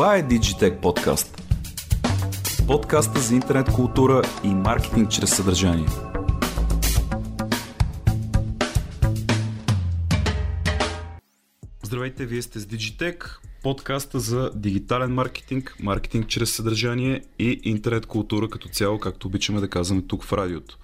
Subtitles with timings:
[0.00, 1.40] Това е Digitech Podcast.
[2.66, 5.86] Подкаста за интернет култура и маркетинг чрез съдържание.
[11.82, 13.24] Здравейте, вие сте с Digitech,
[13.62, 19.68] подкаста за дигитален маркетинг, маркетинг чрез съдържание и интернет култура като цяло, както обичаме да
[19.68, 20.78] казваме тук в радиото.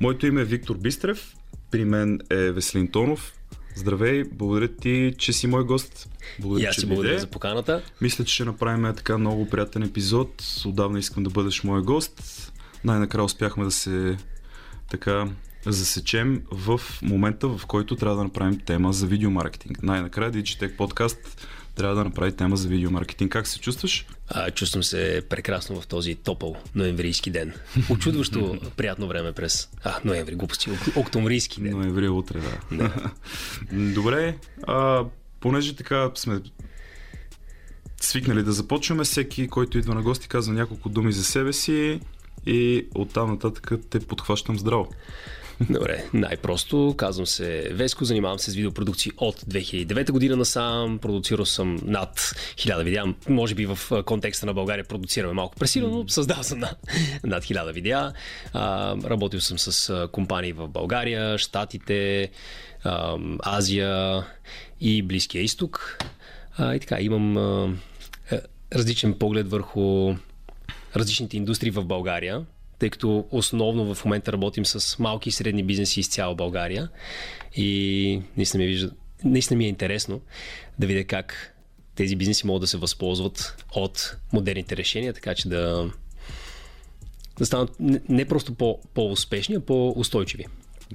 [0.00, 1.34] Моето име е Виктор Бистрев,
[1.70, 3.32] при мен е Веселин Тонов,
[3.74, 6.08] Здравей, благодаря ти, че си мой гост.
[6.38, 7.82] Благодаря, и аз ти благодаря за поканата.
[8.00, 10.44] Мисля, че ще направим така много приятен епизод.
[10.66, 12.52] Отдавна искам да бъдеш мой гост.
[12.84, 14.16] Най-накрая успяхме да се
[14.90, 15.28] така
[15.66, 19.82] засечем в момента, в който трябва да направим тема за видеомаркетинг.
[19.82, 23.32] Най-накрая Digitech подкаст трябва да направи тема за видеомаркетинг.
[23.32, 24.06] Как се чувстваш?
[24.28, 27.52] А, чувствам се прекрасно в този топъл ноемврийски ден.
[27.90, 29.68] Очудващо приятно време през...
[29.84, 30.70] А, ноември, глупости.
[30.96, 31.72] Октомврийски ден.
[31.72, 32.76] Ноември е утре, да.
[32.76, 33.10] да.
[33.94, 35.04] Добре, а,
[35.40, 36.40] понеже така сме
[38.00, 42.00] свикнали да започваме, всеки, който идва на гости, казва няколко думи за себе си
[42.46, 44.88] и оттам нататък те подхващам здраво.
[45.68, 46.94] Добре, най-просто.
[46.96, 52.84] Казвам се Веско, занимавам се с видеопродукции от 2009 година насам, продуцирал съм над 1000
[52.84, 56.76] видеа, може би в контекста на България продуцираме малко пресилено, но създал съм над,
[57.24, 58.12] над 1000 видеа.
[58.52, 62.30] А, работил съм с компании в България, Штатите,
[62.84, 64.24] а, Азия
[64.80, 65.98] и Близкия изток.
[66.56, 67.74] А, и така, имам а,
[68.32, 68.40] е,
[68.74, 70.14] различен поглед върху
[70.96, 72.44] различните индустрии в България
[72.80, 76.88] тъй като основно в момента работим с малки и средни бизнеси из цяла България
[77.54, 78.90] и наистина ми, вижда,
[79.24, 80.20] наистина ми е интересно
[80.78, 81.54] да видя как
[81.94, 85.90] тези бизнеси могат да се възползват от модерните решения, така че да,
[87.38, 87.70] да станат
[88.08, 90.46] не просто по, по-успешни, а по-устойчиви.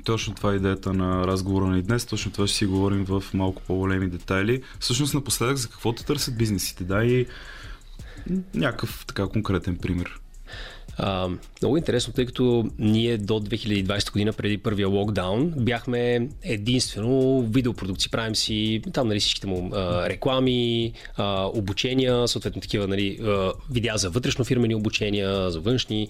[0.04, 2.06] Точно това е идеята на разговора ни днес.
[2.06, 4.62] Точно това ще си говорим в малко по-големи детайли.
[4.80, 6.84] Всъщност напоследък за какво те търсят бизнесите?
[6.84, 7.26] Да и
[8.54, 10.20] някакъв така конкретен пример.
[10.98, 11.30] А,
[11.62, 18.12] много интересно, тъй като ние до 2020 година, преди първия локдаун, бяхме единствено видеопродукции.
[18.12, 23.98] Правим си там нали, всичките му а, реклами, а, обучения, съответно такива нали, а, видеа
[23.98, 26.08] за вътрешно фирмени обучения, за външни,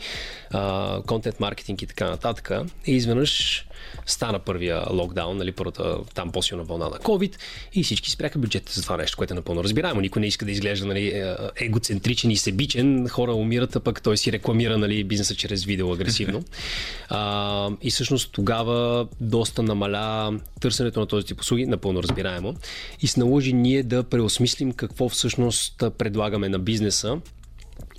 [1.06, 2.52] контент маркетинг и така нататък.
[2.88, 3.66] И изведнъж
[4.06, 7.36] стана първия локдаун, нали, първата там по-силна вълна на COVID
[7.74, 10.02] и всички спряха бюджета за това нещо, което е напълно разбираемо.
[10.02, 13.08] Никой не иска да изглежда нали, е, егоцентричен и себичен.
[13.08, 16.44] Хора умират, а пък той си рекламира нали, бизнеса чрез видео агресивно.
[17.10, 22.56] а, и всъщност тогава доста намаля търсенето на този тип услуги, напълно разбираемо.
[23.02, 27.18] И се наложи ние да преосмислим какво всъщност предлагаме на бизнеса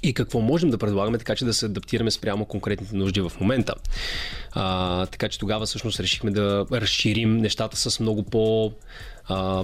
[0.09, 3.75] и какво можем да предлагаме, така че да се адаптираме спрямо конкретните нужди в момента.
[4.53, 8.73] А, така че тогава всъщност решихме да разширим нещата с много по-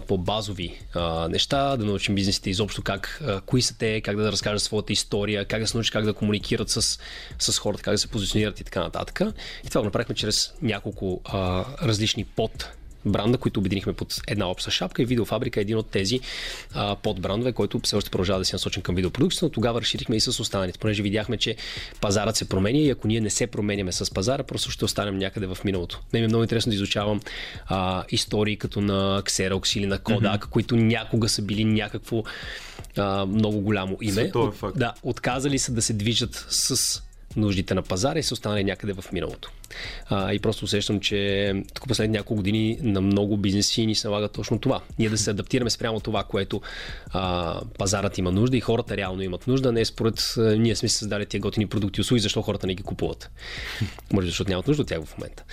[0.06, 4.62] по-базови а, неща, да научим бизнесите изобщо как, а, кои са те, как да разкажат
[4.62, 6.98] своята история, как да се научат как да комуникират с,
[7.38, 9.20] с хората, как да се позиционират и така нататък.
[9.64, 12.68] И това го направихме чрез няколко а, различни под
[13.06, 16.20] бранда, които обединихме под една обща шапка и видеофабрика е един от тези
[16.74, 20.20] а, подбрандове, който все още продължава да си насочен към видеопродукцията, но тогава разширихме и
[20.20, 21.56] с останалите, понеже видяхме, че
[22.00, 25.46] пазарът се променя и ако ние не се променяме с пазара, просто ще останем някъде
[25.46, 26.00] в миналото.
[26.12, 27.20] Не ми е много интересно да изучавам
[27.66, 30.48] а, истории като на Xerox или на Kodak, mm-hmm.
[30.48, 32.22] които някога са били някакво
[32.96, 34.30] а, много голямо име.
[34.34, 34.54] От.
[34.76, 37.02] Да, отказали са да се движат с
[37.36, 39.50] нуждите на пазара и са останали някъде в миналото.
[40.06, 44.28] А, и просто усещам, че тук последните няколко години на много бизнеси ни се налага
[44.28, 44.80] точно това.
[44.98, 46.60] Ние да се адаптираме спрямо това, което
[47.10, 51.26] а, пазарът има нужда и хората реално имат нужда, не според а, ние сме създали
[51.26, 53.30] тия готини продукти и услуги, защо хората не ги купуват.
[54.12, 55.44] Може защото нямат нужда от тях в момента.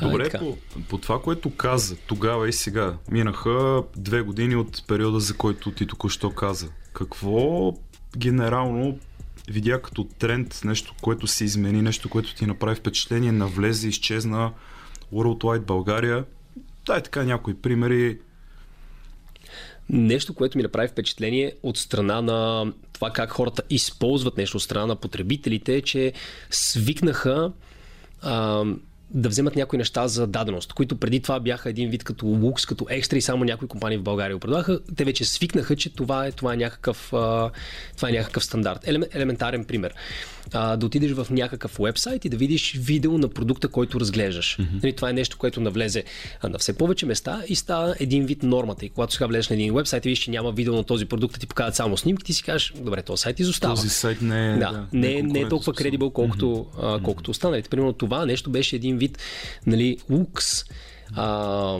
[0.00, 0.56] Добре, а, по,
[0.88, 5.86] по това, което каза тогава и сега, минаха две години от периода, за който ти
[5.86, 6.68] току-що каза.
[6.92, 7.72] Какво
[8.16, 8.98] генерално
[9.48, 14.52] видя като тренд нещо, което се измени, нещо, което ти направи впечатление, навлезе, изчезна
[15.14, 16.24] Worldwide България.
[16.86, 18.18] Дай така някои примери.
[19.88, 24.86] Нещо, което ми направи впечатление от страна на това как хората използват нещо от страна
[24.86, 26.12] на потребителите, е, че
[26.50, 27.52] свикнаха
[28.22, 28.64] а,
[29.10, 32.86] да вземат някои неща за даденост, които преди това бяха един вид като лукс, като
[32.90, 34.80] екстра и само някои компании в България го предлагаха.
[34.96, 37.06] Те вече свикнаха, че това е, това е, някакъв,
[37.96, 38.88] това е някакъв стандарт.
[39.14, 39.94] елементарен пример
[40.52, 44.56] а, да отидеш в някакъв вебсайт и да видиш видео на продукта, който разглеждаш.
[44.56, 44.82] Mm-hmm.
[44.82, 46.04] Нали, това е нещо, което навлезе
[46.48, 48.86] на все повече места и става един вид нормата.
[48.86, 51.40] И когато сега влезеш на един вебсайт и видиш, че няма видео на този продукт,
[51.40, 53.74] ти показват само снимки, ти си кажеш, добре, този сайт изостава.
[53.74, 56.96] Този сайт не е, да, да, не, не, не е толкова кредибъл, колкото, mm-hmm.
[56.96, 57.68] а, колкото останалите.
[57.68, 59.18] Примерно това нещо беше един вид
[59.66, 60.64] нали, лукс.
[61.14, 61.78] А,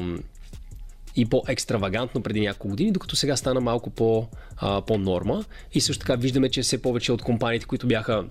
[1.16, 4.26] и по-екстравагантно преди няколко години, докато сега стана малко по,
[4.56, 5.44] а, по-норма.
[5.74, 8.24] И също така виждаме, че все повече от компаниите, които бяха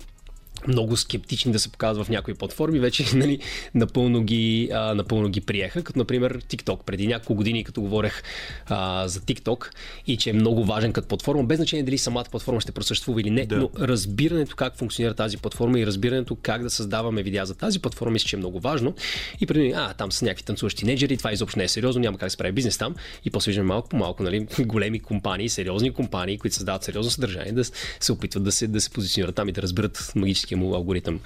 [0.68, 3.38] много скептични да се показват в някои платформи, вече нали,
[3.74, 6.82] напълно, ги, а, напълно ги приеха, като например TikTok.
[6.84, 8.22] Преди няколко години, като говорех
[8.66, 9.70] а, за TikTok
[10.06, 13.30] и че е много важен като платформа, без значение дали самата платформа ще просъществува или
[13.30, 13.56] не, да.
[13.56, 18.12] но разбирането как функционира тази платформа и разбирането как да създаваме видеа за тази платформа,
[18.12, 18.94] мисля, че е много важно.
[19.40, 22.26] И преди, а, там са някакви танцуващи неджери, това изобщо не е сериозно, няма как
[22.26, 22.94] да се прави бизнес там.
[23.24, 27.52] И после виждаме малко по малко, нали, големи компании, сериозни компании, които създават сериозно съдържание,
[27.52, 27.64] да
[28.00, 31.20] се опитват да се, да се позиционират там и да разберат магически магическия му алгоритъм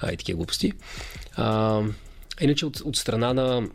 [0.00, 0.72] а, и такива глупости.
[1.36, 1.82] А,
[2.40, 3.68] иначе от, от страна на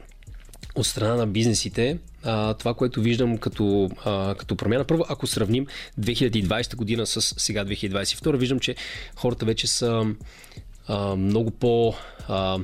[0.75, 5.67] от страна на бизнесите, а, това, което виждам като, а, като промяна, първо, ако сравним
[5.99, 8.75] 2020 година с сега 2022, виждам, че
[9.15, 10.05] хората вече са
[10.87, 11.93] а, много по...
[12.27, 12.59] А,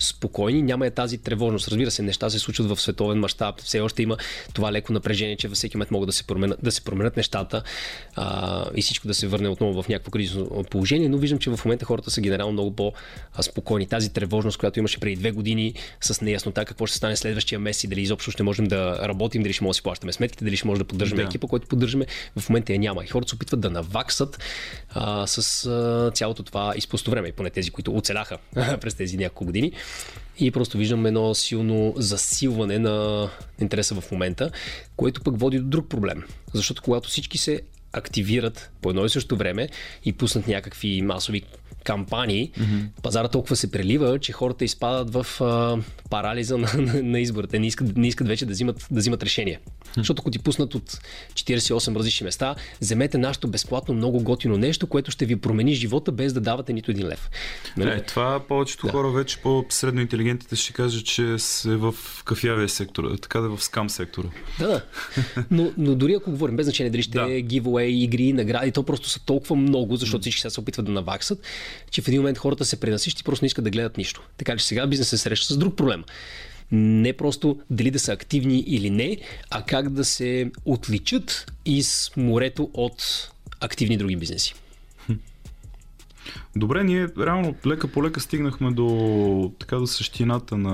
[0.00, 1.68] спокойни, няма е тази тревожност.
[1.68, 4.16] Разбира се, неща се случват в световен мащаб, все още има
[4.54, 7.62] това леко напрежение, че във всеки момент могат да се променят, да се променят нещата
[8.16, 11.64] а, и всичко да се върне отново в някакво кризисно положение, но виждам, че в
[11.64, 13.86] момента хората са генерално много по-спокойни.
[13.86, 17.88] Тази тревожност, която имаше преди две години с неяснота какво ще стане следващия месец и
[17.88, 20.66] дали изобщо ще можем да работим, дали ще можем да си плащаме сметките, дали ще
[20.66, 21.28] можем да поддържаме да.
[21.28, 22.06] екипа, който поддържаме,
[22.36, 23.04] в момента я няма.
[23.04, 24.38] И хората се опитват да наваксат
[24.90, 28.38] а, с а, цялото това изпусто време, поне тези, които оцеляха
[28.80, 29.72] през тези няколко години.
[30.38, 33.28] И просто виждам едно силно засилване на
[33.60, 34.50] интереса в момента,
[34.96, 36.22] което пък води до друг проблем.
[36.54, 37.60] Защото когато всички се
[37.92, 39.68] активират по едно и също време
[40.04, 41.42] и пуснат някакви масови
[41.84, 43.02] кампании, mm-hmm.
[43.02, 45.78] пазара толкова се прелива, че хората изпадат в а,
[46.10, 47.58] парализа на, на, на изборите.
[47.58, 49.60] Не искат, не искат вече да взимат, да взимат решение.
[49.60, 49.96] Mm-hmm.
[49.96, 51.00] Защото ако ти пуснат от
[51.34, 56.32] 48 различни места, вземете нашето безплатно много готино нещо, което ще ви промени живота без
[56.32, 57.30] да давате нито един лев.
[57.76, 57.90] Нали?
[57.90, 58.92] Е, това повечето да.
[58.92, 61.94] хора вече по-средно интелигентните ще кажат, че се в
[62.24, 64.28] кафявия сектор, така да е в скам сектора.
[64.58, 64.82] Да, да.
[65.50, 67.26] Но, но дори ако говорим, без значение дали ще да.
[67.26, 71.38] giveaway, игри, награди, то просто са толкова много, защото всички сега се опитват да наваксат,
[71.90, 74.22] че в един момент хората се пренасищат и просто не искат да гледат нищо.
[74.36, 76.04] Така че сега бизнес се среща с друг проблем.
[76.72, 79.16] Не просто дали да са активни или не,
[79.50, 83.30] а как да се отличат из морето от
[83.60, 84.54] активни други бизнеси.
[86.56, 90.72] Добре, ние реално лека по лека стигнахме до така до същината на,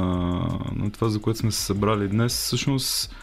[0.76, 2.32] на това, за което сме се събрали днес.
[2.32, 3.14] Всъщност,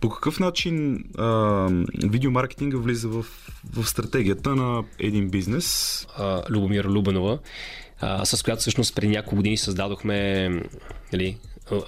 [0.00, 1.68] по какъв начин а,
[2.04, 3.26] видеомаркетинга влиза в,
[3.72, 6.06] в стратегията на един бизнес?
[6.16, 7.38] А, Любомира Любанова,
[8.00, 10.48] а, с която всъщност преди няколко години създадохме
[11.12, 11.38] нали,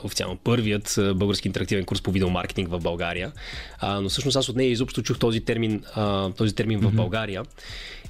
[0.04, 3.32] официално първият български интерактивен курс по видеомаркетинг в България.
[3.78, 6.88] А, но всъщност аз от нея изобщо чух този термин, а, този термин mm-hmm.
[6.88, 7.42] в България.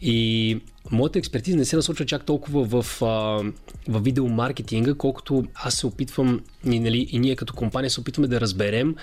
[0.02, 0.60] И
[0.90, 3.06] моята експертиза не се насочва чак толкова в, а,
[3.88, 8.40] в видеомаркетинга, колкото аз се опитвам и, нали, и ние като компания се опитваме да
[8.40, 8.94] разберем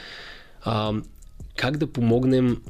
[0.66, 0.94] а,
[1.56, 2.62] как да помогнем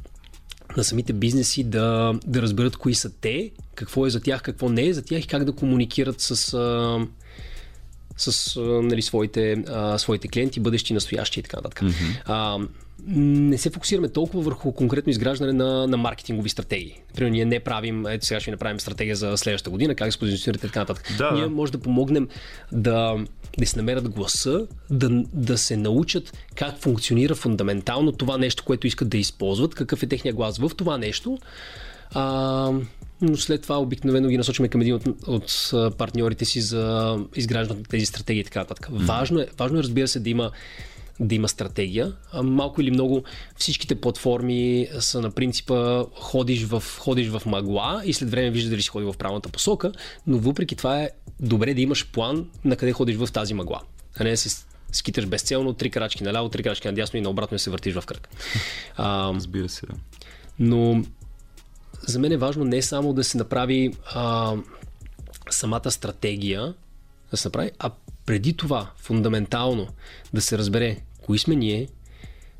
[0.76, 4.86] на самите бизнеси да, да разберат кои са те, какво е за тях, какво не
[4.86, 7.06] е за тях и как да комуникират с, а,
[8.16, 11.80] с а, нали, своите, а, своите клиенти, бъдещи, настоящи и така нататък.
[11.80, 12.68] Mm-hmm.
[13.08, 17.00] Не се фокусираме толкова върху конкретно изграждане на, на маркетингови стратегии.
[17.08, 20.66] Например, ние не правим, ето сега ще направим стратегия за следващата година, как се позиционирате
[20.66, 21.14] и така нататък.
[21.18, 21.30] Да.
[21.30, 22.28] Ние може да помогнем
[22.72, 23.16] да,
[23.58, 29.08] да се намерят гласа, да, да се научат как функционира фундаментално това нещо, което искат
[29.08, 31.38] да използват, какъв е техния глас в това нещо.
[32.14, 32.72] А,
[33.20, 37.88] но след това обикновено ги насочваме към един от, от партньорите си за изграждането на
[37.88, 38.88] тези стратегии и така нататък.
[38.90, 40.50] Важно, е, важно е, разбира се, да има
[41.20, 42.12] да има стратегия.
[42.42, 43.24] Малко или много
[43.56, 48.82] всичките платформи са на принципа ходиш в, ходиш в магла и след време виждаш дали
[48.82, 49.92] си ходи в правилната посока,
[50.26, 53.80] но въпреки това е добре да имаш план на къде ходиш в тази магла,
[54.16, 57.70] а не да се скиташ безцелно, три крачки наляво, три крачки надясно и наобратно се
[57.70, 58.28] въртиш в кръг.
[58.96, 59.92] А, Разбира се, да.
[60.58, 61.04] Но
[62.06, 64.54] за мен е важно не само да се направи а,
[65.50, 66.74] самата стратегия,
[67.30, 67.90] да се направи, а
[68.26, 69.88] преди това фундаментално
[70.34, 70.96] да се разбере
[71.26, 71.88] кои сме ние,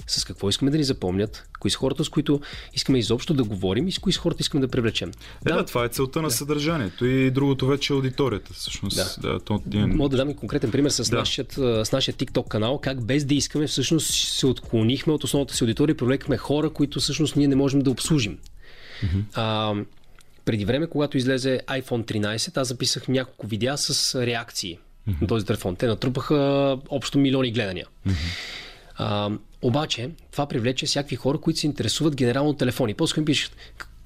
[0.07, 2.41] с какво искаме да ни запомнят, кои са хората, с които
[2.75, 5.09] искаме изобщо да говорим и с кои са хората искаме да привлечем.
[5.09, 8.53] Е, да, да това е целта на съдържанието и другото вече е аудиторията.
[8.53, 8.97] Всъщност.
[8.97, 9.33] Да.
[9.33, 9.63] Да, то...
[9.75, 11.17] Мога да дам и конкретен пример с, да.
[11.17, 11.47] нашия,
[11.85, 15.93] с нашия TikTok канал, как без да искаме всъщност се отклонихме от основната си аудитория
[15.93, 18.39] и привлекахме хора, които всъщност ние не можем да обслужим.
[19.03, 19.23] Mm-hmm.
[19.35, 19.75] А,
[20.45, 25.21] преди време, когато излезе iPhone 13, аз записах няколко видеа с реакции mm-hmm.
[25.21, 25.77] на този телефон.
[25.77, 27.87] Те натрупаха общо милиони гледания.
[28.07, 28.13] Mm-hmm.
[28.97, 29.31] А,
[29.63, 32.95] обаче, това привлече всякакви хора, които се интересуват генерално от телефони.
[32.95, 33.57] После ми пишат,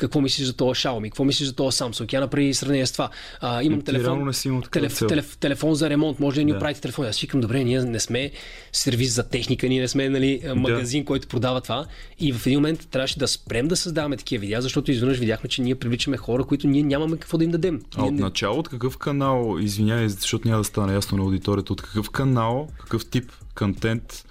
[0.01, 3.11] какво мислиш за това Xiaomi, какво мислиш за това Samsung, я направи сравнение с това.
[3.41, 6.57] А, имам телефон, не си имал телеф, телеф, телефон за ремонт, може да ни да.
[6.57, 7.07] оправите телефон.
[7.07, 8.31] Аз викам, добре, ние не сме
[8.73, 11.07] сервис за техника, ние не сме нали, магазин, да.
[11.07, 11.87] който продава това.
[12.19, 15.63] И в един момент трябваше да спрем да създаваме такива видеа, защото изведнъж видяхме, че
[15.63, 17.81] ние привличаме хора, които ние нямаме какво да им дадем.
[17.97, 21.83] А от начало от какъв канал, извинявай, защото няма да стане ясно на аудиторията, от
[21.83, 24.25] какъв канал, какъв тип контент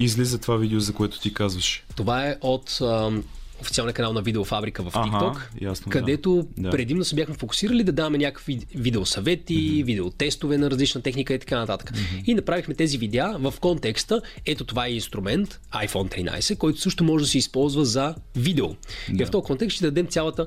[0.00, 1.84] излиза това видео, за което ти казваш?
[1.96, 2.80] Това е от
[3.64, 6.70] официалния канал на Видеофабрика в TikTok, ага, ясно, където да.
[6.70, 9.84] предимно се бяхме фокусирали да даваме някакви видеосъвети, mm-hmm.
[9.84, 11.90] видеотестове на различна техника и така нататък.
[11.90, 12.24] Mm-hmm.
[12.26, 17.24] И направихме тези видеа в контекста, ето това е инструмент, iPhone 13, който също може
[17.24, 18.68] да се използва за видео.
[18.68, 19.22] Да.
[19.22, 20.46] И в този контекст ще дадем цялата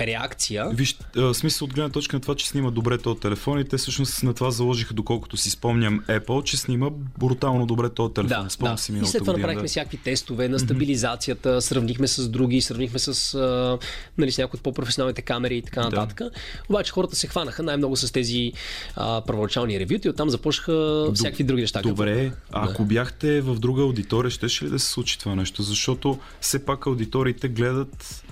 [0.00, 0.68] реакция.
[0.72, 0.98] Виж,
[1.32, 4.34] смисъл от гледна точка на това, че снима добре този телефон и те всъщност на
[4.34, 8.44] това заложиха, доколкото си спомням Apple, че снима брутално добре този телефон.
[8.44, 8.82] Да, Спомням да.
[8.82, 9.68] си и след това направихме да.
[9.68, 13.78] всякакви тестове на стабилизацията, сравнихме с други, сравнихме с, а,
[14.18, 16.18] нали, с някои от по-професионалните камери и така нататък.
[16.18, 16.30] Да.
[16.68, 18.52] Обаче хората се хванаха най-много с тези
[18.96, 21.82] а, първоначални ревюти и оттам започнаха всякакви други неща.
[21.82, 22.88] Добре, а ако да.
[22.88, 25.62] бяхте в друга аудитория, ще ли да се случи това нещо?
[25.62, 28.24] Защото все пак аудиториите гледат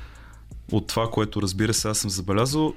[0.72, 2.75] от това, което разбира се аз съм забелязал,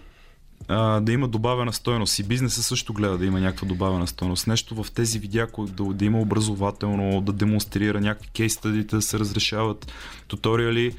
[0.68, 2.20] а, да има добавена стойност.
[2.20, 4.48] И бизнеса също гледа да има някаква добавена стойност.
[4.48, 9.92] Нещо в тези видеа, да, да има образователно, да демонстрира някакви кейс да се разрешават
[10.28, 10.96] туториали.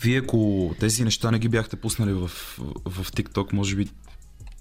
[0.00, 2.28] Вие, ако тези неща не ги бяхте пуснали в,
[2.84, 3.88] в TikTok, може би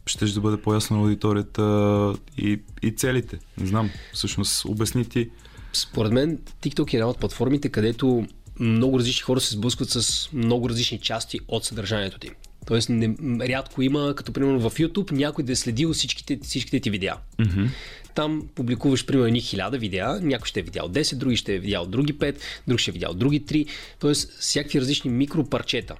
[0.06, 3.40] ще да бъде по-ясно на аудиторията и, и целите.
[3.58, 5.30] Не знам, всъщност обясни ти.
[5.74, 8.28] Според мен TikTok е една от платформите, където
[8.60, 12.30] много различни хора се сблъскват с много различни части от съдържанието ти.
[12.68, 13.16] Тоест, не,
[13.48, 17.16] рядко има, като примерно в YouTube, някой да е следил всичките, всичките ти видеа.
[17.40, 17.70] Mm-hmm.
[18.16, 21.86] Там публикуваш примерно едни хиляда видеа, някой ще е видял 10, други ще е видял
[21.86, 22.38] други 5,
[22.68, 23.68] друг ще е видял други 3.
[24.00, 25.96] Тоест, всякакви различни микропарчета.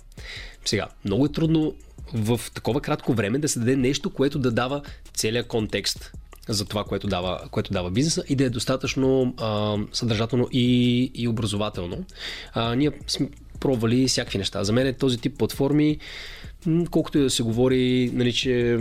[0.66, 1.76] Сега, много е трудно
[2.14, 4.82] в такова кратко време да се даде нещо, което да дава
[5.14, 6.12] целият контекст
[6.48, 11.28] за това, което дава, което дава бизнеса и да е достатъчно а, съдържателно и, и
[11.28, 12.06] образователно.
[12.54, 14.64] А, ние сме пробвали всякакви неща.
[14.64, 15.98] За мен е този тип платформи,
[16.92, 18.78] колкото и да се говори, нали, че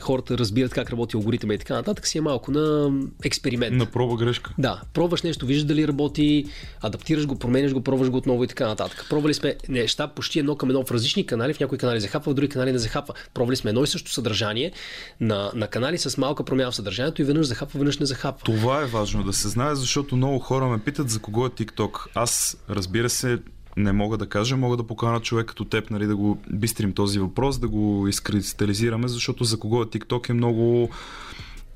[0.00, 2.92] хората разбират как работи алгоритъма и така нататък, си е малко на
[3.24, 3.76] експеримент.
[3.76, 4.54] На проба грешка.
[4.58, 6.46] Да, пробваш нещо, виждаш дали работи,
[6.80, 9.06] адаптираш го, променяш го, пробваш го отново и така нататък.
[9.10, 12.34] Пробвали сме неща почти едно към едно в различни канали, в някои канали захапва, в
[12.34, 13.14] други канали не захапва.
[13.34, 14.72] Пробвали сме едно и също съдържание
[15.20, 18.44] на, на канали с малка промяна в съдържанието и веднъж захапва, веднъж не захапва.
[18.44, 22.06] Това е важно да се знае, защото много хора ме питат за кого е TikTok.
[22.14, 23.38] Аз, разбира се,
[23.76, 27.18] не мога да кажа, мога да покана човек като теб, нали, да го бистрим този
[27.18, 30.90] въпрос, да го изкристализираме, защото за кого е TikTok е много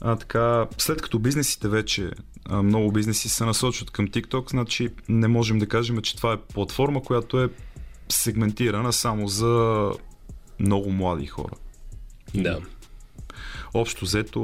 [0.01, 2.11] а, така, след като бизнесите вече,
[2.45, 6.37] а, много бизнеси се насочват към TikTok, значи не можем да кажем, че това е
[6.37, 7.49] платформа, която е
[8.09, 9.91] сегментирана само за
[10.61, 11.55] много млади хора.
[12.35, 12.61] Да.
[13.75, 14.41] Общо взето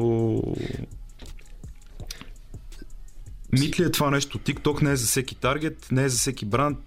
[3.52, 4.38] Мит ли е това нещо?
[4.38, 6.78] TikTok не е за всеки таргет, не е за всеки бранд,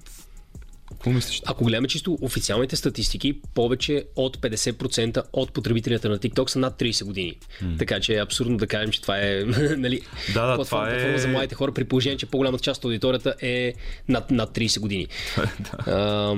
[1.06, 1.42] какво мислиш?
[1.46, 7.06] Ако гледаме чисто официалните статистики, повече от 50% от потребителите на TikTok са над 30
[7.06, 7.38] години.
[7.64, 7.80] Mm.
[7.80, 9.44] Така че е абсурдно да кажем, че това е
[9.78, 10.02] нали,
[10.34, 11.18] да, да, това е...
[11.18, 13.74] за младите хора, при положение, че по-голямата част от аудиторията е
[14.08, 15.08] над, над 30 години.
[15.60, 15.92] да.
[15.92, 16.36] а,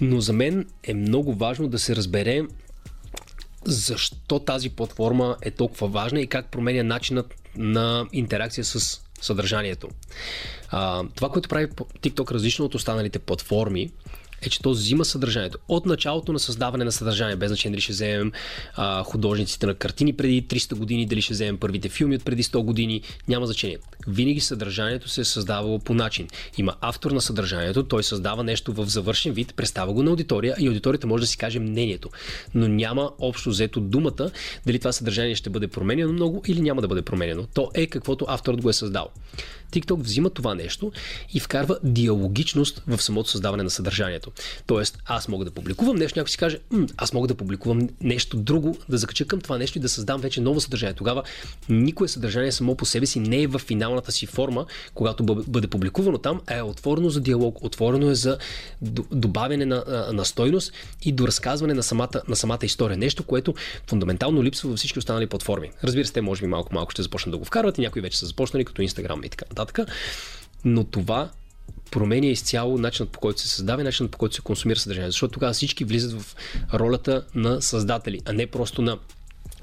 [0.00, 2.42] но за мен е много важно да се разбере
[3.64, 9.88] защо тази платформа е толкова важна и как променя начинът на интеракция с съдържанието.
[10.68, 11.66] А, това, което прави
[12.02, 13.90] TikTok различно от останалите платформи,
[14.42, 15.58] е, че то взима съдържанието.
[15.68, 18.32] От началото на създаване на съдържание, без значение дали ще вземем
[18.74, 22.62] а, художниците на картини преди 300 години, дали ще вземем първите филми от преди 100
[22.62, 23.78] години, няма значение.
[24.06, 26.28] Винаги съдържанието се е създавало по начин.
[26.58, 30.66] Има автор на съдържанието, той създава нещо в завършен вид, представя го на аудитория и
[30.66, 32.10] аудиторията може да си каже мнението.
[32.54, 34.30] Но няма общо взето думата
[34.66, 37.46] дали това съдържание ще бъде променено много или няма да бъде променено.
[37.54, 39.08] То е каквото авторът го е създал.
[39.72, 40.92] TikTok взима това нещо
[41.34, 44.30] и вкарва диалогичност в самото създаване на съдържанието.
[44.66, 46.58] Тоест, аз мога да публикувам нещо, някой си каже,
[46.96, 50.40] аз мога да публикувам нещо друго, да закача към това нещо и да създам вече
[50.40, 50.94] ново съдържание.
[50.94, 51.22] Тогава
[51.68, 56.18] никое съдържание само по себе си не е в финалната си форма, когато бъде публикувано
[56.18, 58.38] там, а е отворено за диалог, отворено е за
[59.12, 62.96] добавяне на, на стойност и до разказване на самата, на самата история.
[62.96, 63.54] Нещо, което
[63.86, 65.70] фундаментално липсва във всички останали платформи.
[65.84, 68.26] Разбира се, те може би малко-малко ще започнат да го вкарват и някои вече са
[68.26, 69.44] започнали, като Instagram и така.
[70.64, 71.30] Но това
[71.90, 75.10] променя изцяло начинът по който се създава и начинът по който се консумира съдържание.
[75.10, 76.36] Защото тогава всички влизат в
[76.74, 78.98] ролята на създатели, а не просто на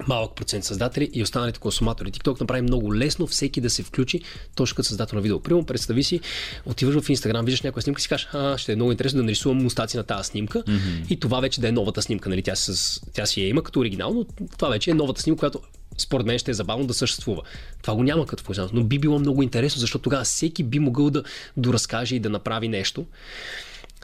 [0.08, 2.12] малък процент създатели и останалите консуматори.
[2.12, 4.20] TikTok направи много лесно всеки да се включи
[4.54, 5.40] точно като създател на видео.
[5.40, 6.20] Примерно, представи си,
[6.66, 9.22] отиваш в Instagram, виждаш някоя снимка и си кажеш, а, ще е много интересно да
[9.22, 11.10] нарисувам мустаци на тази снимка mm-hmm.
[11.10, 12.28] и това вече да е новата снимка.
[12.28, 12.42] Нали?
[12.42, 15.60] Тя, с, тя си я има като оригинал, но това вече е новата снимка, която
[16.00, 17.42] според мен ще е забавно да съществува.
[17.82, 21.10] Това го няма като функционалност, но би било много интересно, защото тогава всеки би могъл
[21.10, 21.22] да
[21.56, 23.06] доразкаже и да направи нещо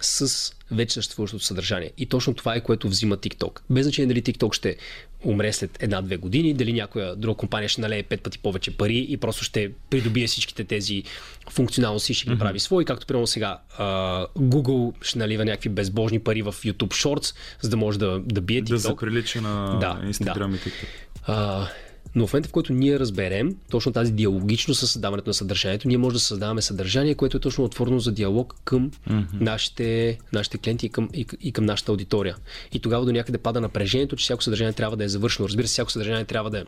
[0.01, 1.93] с вече съществуващото съдържание.
[1.99, 3.61] И точно това е което взима TikTok.
[3.71, 4.77] Без значение дали TikTok ще
[5.25, 9.17] умре след една-две години, дали някоя друга компания ще налее пет пъти повече пари и
[9.17, 11.03] просто ще придобие всичките тези
[11.51, 12.39] функционалности и ще ги mm-hmm.
[12.39, 17.35] прави свои, както примерно сега uh, Google ще налива някакви безбожни пари в YouTube Shorts,
[17.61, 18.69] за да може да, да бие TikTok.
[18.69, 20.57] Да заприлича на да, Instagram да.
[20.57, 20.87] и TikTok.
[21.29, 21.69] Uh,
[22.17, 25.99] но в момента, в който ние разберем точно тази диалогичност с създаването на съдържанието, ние
[25.99, 29.27] можем да създаваме съдържание, което е точно отворено за диалог към mm-hmm.
[29.33, 32.37] нашите, нашите клиенти и към, и, и към нашата аудитория.
[32.73, 35.49] И тогава до някъде пада напрежението, че всяко съдържание трябва да е завършено.
[35.49, 36.65] Разбира се, всяко съдържание трябва да, е,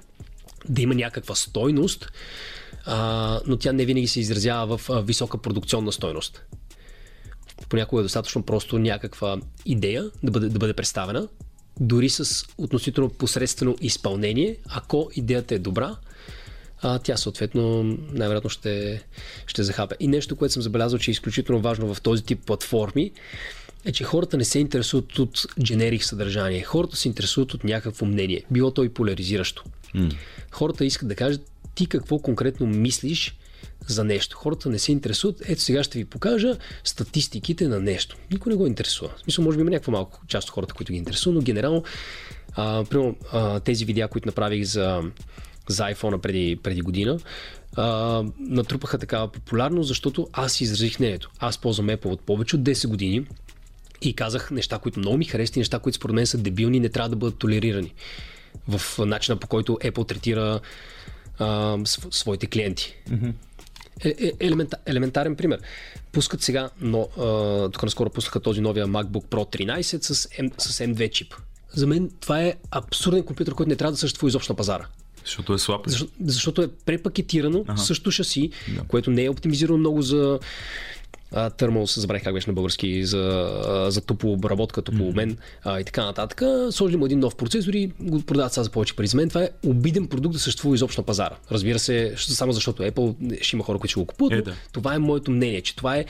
[0.68, 2.12] да има някаква стойност,
[2.84, 6.42] а, но тя не винаги се изразява в а, висока продукционна стойност.
[7.68, 9.36] Понякога е достатъчно просто някаква
[9.66, 11.28] идея да бъде, да бъде представена
[11.80, 15.96] дори с относително посредствено изпълнение, ако идеята е добра,
[16.82, 17.82] а тя съответно
[18.12, 19.02] най-вероятно ще,
[19.46, 19.96] ще захапе.
[20.00, 23.10] И нещо, което съм забелязал, че е изключително важно в този тип платформи,
[23.84, 26.62] е, че хората не се интересуват от дженерик съдържание.
[26.62, 28.44] Хората се интересуват от някакво мнение.
[28.50, 29.64] Било то и поляризиращо.
[29.94, 30.14] Mm.
[30.50, 33.36] Хората искат да кажат ти какво конкретно мислиш
[33.88, 34.36] за нещо.
[34.36, 35.42] Хората не се интересуват.
[35.48, 38.16] Ето сега ще ви покажа статистиките на нещо.
[38.30, 39.10] Никой не го интересува.
[39.16, 41.84] В смисъл, може би има някаква малко част от хората, които ги интересуват, но генерално
[42.52, 45.02] а, примерно, а, тези видеа, които направих за,
[45.68, 47.18] за iPhone преди, преди година,
[47.76, 51.30] а, натрупаха такава популярност, защото аз изразих мнението.
[51.38, 53.26] Аз ползвам Apple от повече от 10 години
[54.02, 56.80] и казах неща, които много ми харесват и неща, които според мен са дебилни и
[56.80, 57.94] не трябва да бъдат толерирани
[58.68, 60.60] в начина по който Apple третира
[61.38, 61.78] а,
[62.10, 62.94] своите клиенти.
[63.10, 63.32] Mm-hmm.
[64.04, 65.60] Е, е, елемента, елементарен пример.
[66.12, 70.78] Пускат сега, но, а, тук наскоро пуснаха този новия MacBook Pro 13 с, M, с
[70.78, 71.34] M2 чип.
[71.74, 74.86] За мен това е абсурден компютър, който не трябва да съществува изобщо на пазара.
[75.24, 75.80] Защото е слаб.
[75.86, 77.80] Защо, защото е препакетирано, ага.
[77.80, 78.82] също шаси, да.
[78.82, 80.38] което не е оптимизирано много за
[81.56, 85.80] Търмал, се забравих как беше на български, за, за топлообработка, топлообмен mm-hmm.
[85.80, 86.42] и така нататък.
[86.70, 89.06] Сложили му един нов процесор и го продават сега за повече пари.
[89.06, 91.36] За мен това е обиден продукт да съществува изобщо на пазара.
[91.50, 94.32] Разбира се, само защото Apple ще има хора, които ще го купуват.
[94.32, 94.54] Е, да.
[94.72, 96.04] Това е моето мнение, че това е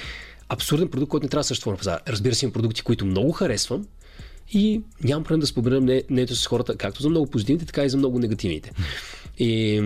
[0.48, 1.98] абсурден продукт, който не трябва да съществува на пазара.
[2.08, 3.86] Разбира се, има продукти, които много харесвам,
[4.52, 7.96] и нямам проблем да споделям мнението с хората, както за много позитивните, така и за
[7.96, 8.72] много негативните.
[9.38, 9.82] И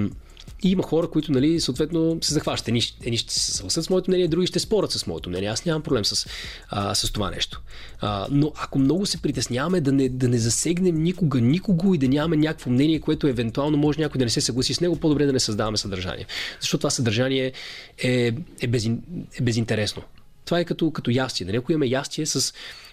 [0.63, 2.69] и има хора, които, нали, съответно, се захващат.
[2.69, 5.49] Едни, едни ще се съгласят с моето мнение, други ще спорят с моето мнение.
[5.49, 6.29] Аз нямам проблем с,
[6.69, 7.61] а, с това нещо.
[8.01, 12.09] А, но ако много се притесняваме да не, да не засегнем никога никого и да
[12.09, 15.33] нямаме някакво мнение, което евентуално може някой да не се съгласи с него, по-добре да
[15.33, 16.27] не създаваме съдържание.
[16.61, 17.53] Защото това съдържание
[17.99, 20.03] е, е, без, е безинтересно.
[20.45, 21.47] Това е като, като ястие.
[21.47, 21.57] Нали?
[21.57, 22.53] Ако имаме ястие с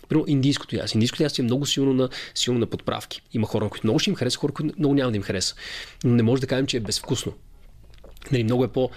[0.09, 0.97] Примерно индийското ястие.
[0.97, 3.21] Индийското ястие е много силно на, силно на подправки.
[3.33, 5.55] Има хора, които много ще им хареса, хора, които много няма да им хареса.
[6.03, 7.33] Но не може да кажем, че е безвкусно.
[8.31, 8.89] Нали, много е по-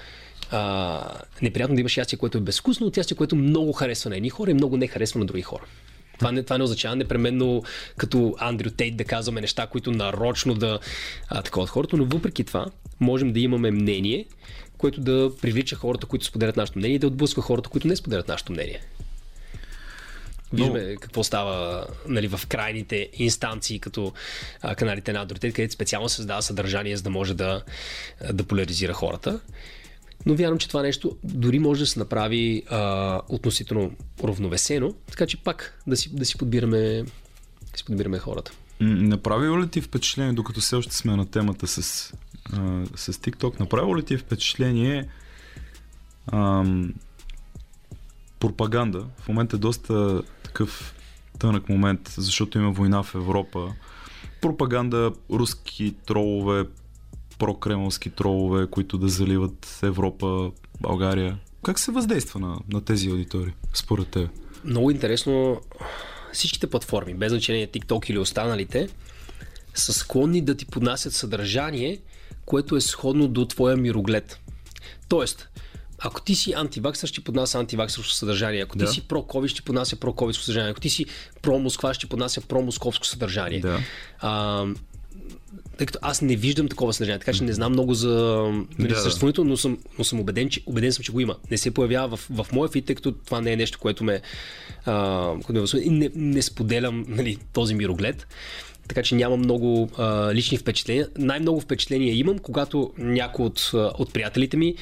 [0.51, 4.31] а, неприятно да имаш ястие, което е безвкусно, от ястие, което много харесва на едни
[4.31, 5.63] хора и много не харесва на други хора.
[6.19, 7.63] Това не, това не означава непременно
[7.97, 10.79] като Андрю Тейт да казваме неща, които нарочно да
[11.29, 12.67] а, такова от хората, но въпреки това
[13.01, 14.27] можем да имаме мнение,
[14.79, 18.29] което да привлича хората, които споделят нашето мнение и да отблъсква хората, които не споделят
[18.29, 18.81] нашето мнение.
[20.53, 21.01] Виждаме Но...
[21.01, 24.13] какво става нали, в крайните инстанции, като
[24.61, 27.63] а, каналите на Android, където специално създава съдържание, за да може да,
[28.33, 29.41] да поляризира хората.
[30.27, 33.93] Но вярвам, че това нещо дори може да се направи а, относително
[34.25, 37.03] равновесено, така че пак да си, да си, подбираме,
[37.73, 38.53] да си подбираме хората.
[38.81, 41.79] Направило ли ти впечатление, докато все още сме на темата с,
[42.53, 45.09] а, с TikTok, направило ли ти впечатление
[46.33, 46.95] ам,
[48.41, 49.07] пропаганда?
[49.19, 50.95] В момента е доста такъв
[51.39, 53.73] тънък момент, защото има война в Европа.
[54.41, 56.65] Пропаганда, руски тролове,
[57.39, 61.39] прокремълски тролове, които да заливат Европа, България.
[61.63, 64.31] Как се въздейства на, на тези аудитори, според теб?
[64.65, 65.61] Много интересно.
[66.33, 68.89] Всичките платформи, без значение TikTok или останалите,
[69.75, 71.99] са склонни да ти поднасят съдържание,
[72.45, 74.41] което е сходно до твоя мироглед.
[75.09, 75.49] Тоест,
[76.05, 78.63] ако ти си антиваксър, ще поднася антиваксърско съдържание.
[78.63, 78.87] Ако да.
[78.87, 80.71] ти си про-ковид, ще поднася про-ковидско съдържание.
[80.71, 81.07] Ако ти си
[81.43, 83.61] про-москва, ще поднася про-московско съдържание.
[83.61, 83.79] Да.
[84.21, 84.65] А,
[85.79, 88.15] тъй като аз не виждам такова съдържание, така че не знам много за
[88.79, 89.01] нали, да.
[89.01, 91.37] съществуването, но съм, но съм убеден, че, убеден съм, че го има.
[91.51, 94.21] Не се появява в, в моя фит, тъй като това не е нещо, което ме,
[94.85, 98.27] а, което ме и не, не споделям нали, този мироглед.
[98.89, 101.09] така че нямам много а, лични впечатления.
[101.19, 104.75] Най-много впечатления имам, когато някой от, от приятелите ми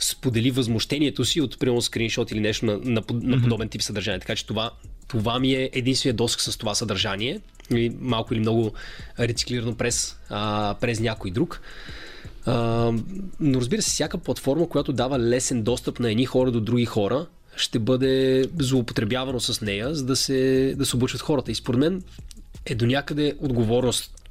[0.00, 4.20] сподели възмущението си от, примерно, скриншот или нещо на, на, на подобен тип съдържание.
[4.20, 4.70] Така че това,
[5.08, 8.72] това ми е единствения досък с това съдържание, или малко или много
[9.18, 11.60] рециклирано през, а, през някой друг.
[12.46, 12.92] А,
[13.40, 17.26] но разбира се, всяка платформа, която дава лесен достъп на едни хора до други хора,
[17.56, 21.50] ще бъде злоупотребявано с нея, за да се, да се обучат хората.
[21.52, 22.02] И според мен
[22.66, 24.23] е до някъде отговорност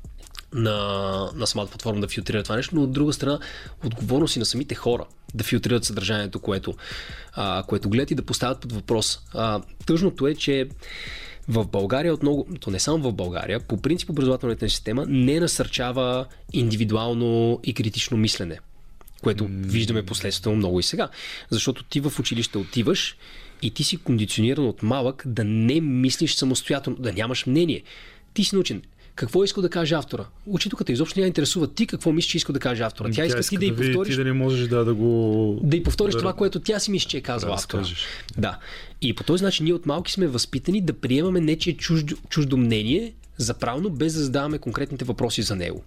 [0.54, 3.40] на, на самата платформа да филтрира това нещо, но от друга страна
[3.86, 6.74] отговорност и на самите хора да филтрират съдържанието, което,
[7.34, 9.20] а, което гледат и да поставят под въпрос.
[9.34, 10.68] А, тъжното е, че
[11.48, 17.60] в България, отново, то не само в България, по принцип образователната система не насърчава индивидуално
[17.64, 18.60] и критично мислене,
[19.22, 19.66] което mm.
[19.66, 21.10] виждаме последствено много и сега.
[21.50, 23.18] Защото ти в училище отиваш
[23.62, 27.84] и ти си кондициониран от малък да не мислиш самостоятелно, да нямаш мнение.
[28.34, 28.82] Ти си научен
[29.16, 30.26] какво иска да каже автора.
[30.46, 33.10] Учителката изобщо не я интересува ти какво мислиш, че иска да каже автора.
[33.10, 34.14] Тя, тя иска ти да, да повториш.
[34.14, 35.60] Ти да не можеш да, да го.
[35.64, 37.84] Да и повториш да, това, което тя си мисли, че е казва да, автора.
[38.38, 38.58] Да.
[39.02, 43.14] И по този начин ние от малки сме възпитани да приемаме нечие чуждо, чуждо мнение
[43.38, 45.84] за правилно, без да задаваме конкретните въпроси за него.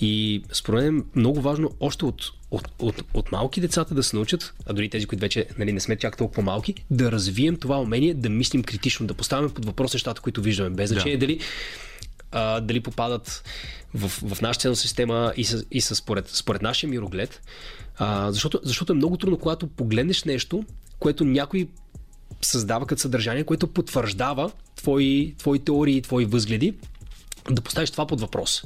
[0.00, 4.16] И според мен е много важно още от, от, от, от малки децата да се
[4.16, 7.80] научат, а дори тези, които вече нали, не сме чак толкова малки, да развием това
[7.80, 10.70] умение да мислим критично, да поставяме под въпрос нещата, които виждаме.
[10.70, 11.26] Без значение да.
[11.26, 11.40] дали
[12.34, 13.44] а, дали попадат
[13.94, 17.42] в, в нашата ценна система и, с, и с, според, според нашия мироглед.
[17.98, 20.64] А, защото, защото е много трудно, когато погледнеш нещо,
[20.98, 21.68] което някой
[22.42, 26.74] създава като съдържание, което потвърждава твои, твои теории, твои възгледи,
[27.50, 28.64] да поставиш това под въпрос.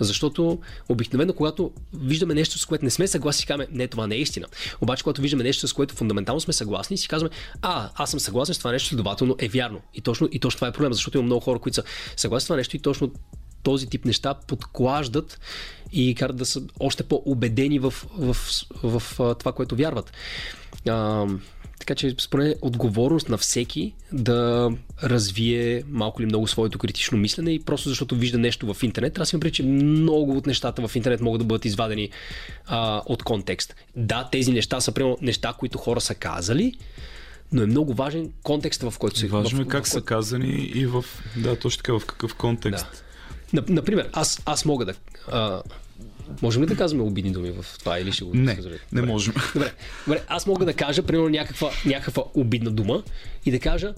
[0.00, 0.58] Защото
[0.88, 4.20] обикновено, когато виждаме нещо, с което не сме съгласни, си казваме, не, това не е
[4.20, 4.46] истина.
[4.80, 8.54] Обаче, когато виждаме нещо, с което фундаментално сме съгласни, си казваме, а, аз съм съгласен
[8.54, 9.80] с това нещо, следователно е вярно.
[9.94, 11.82] И точно, и точно това е проблема, защото има много хора, които са
[12.16, 13.12] съгласни с това нещо и точно
[13.62, 15.40] този тип неща подклаждат
[15.92, 18.34] и карат да са още по-убедени в, в,
[18.82, 20.12] в, в това, което вярват.
[20.88, 21.26] А,
[21.82, 24.70] така че според отговорност на всеки да
[25.02, 29.18] развие малко или много своето критично мислене и просто защото вижда нещо в интернет.
[29.18, 32.10] Аз имам че много от нещата в интернет могат да бъдат извадени
[32.66, 33.74] а, от контекст.
[33.96, 36.74] Да, тези неща са прямо неща, които хора са казали,
[37.52, 39.26] но е много важен контекст, в който се...
[39.26, 41.04] Важно е как в, в, са казани и в...
[41.36, 43.04] Да, точно така, в какъв контекст.
[43.52, 43.64] Да.
[43.68, 44.94] Например, аз, аз мога да...
[45.28, 45.62] А,
[46.42, 48.58] Можем ли да казваме обидни думи в това или ще го Не,
[48.92, 49.34] не можем.
[49.54, 49.72] Добре,
[50.06, 53.02] добре, аз мога да кажа, примерно, някаква, някаква обидна дума
[53.46, 53.94] и да кажа,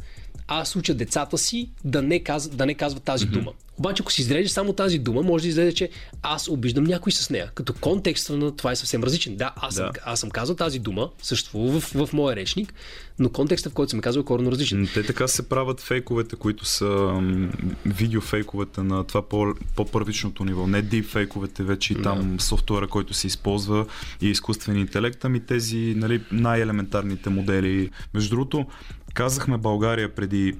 [0.48, 3.30] аз уча децата си да не, каз, да не казват тази mm-hmm.
[3.30, 3.52] дума.
[3.78, 5.90] Обаче, ако си изрежеш само тази дума, може да излезе, че
[6.22, 7.50] аз обиждам някой с нея.
[7.54, 9.36] Като контекста на това е съвсем различен.
[9.36, 9.80] Да, аз, да.
[9.80, 12.74] Съм, аз съм казал тази дума, съществува в, в моя речник,
[13.18, 14.88] но контекста, в който съм казал, е коренно различен.
[14.94, 17.20] Те така се правят фейковете, които са
[17.86, 20.66] видеофейковете на това по, по-първичното ниво.
[20.66, 22.42] Не дипфейковете, вече и там да.
[22.42, 23.86] софтуера, който се използва
[24.20, 27.90] и изкуствен интелект, ами тези нали, най-елементарните модели.
[28.14, 28.66] Между другото,
[29.14, 30.54] казахме България преди,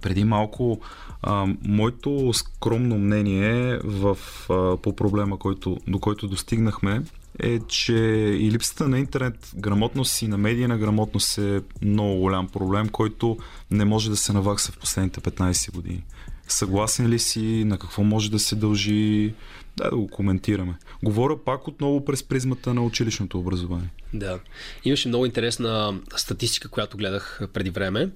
[0.00, 0.80] преди малко.
[1.22, 4.18] А, моето скромно мнение в,
[4.50, 7.02] а, по проблема, който, до който достигнахме,
[7.38, 7.94] е, че
[8.40, 13.38] и липсата на интернет грамотност и на медийна грамотност е много голям проблем, който
[13.70, 16.04] не може да се навакса в последните 15 години.
[16.48, 17.64] Съгласен ли си?
[17.64, 19.34] На какво може да се дължи?
[19.76, 20.74] Да, да го коментираме.
[21.02, 23.90] Говоря пак отново през призмата на училищното образование.
[24.14, 24.38] Да.
[24.84, 28.08] Имаше много интересна статистика, която гледах преди време,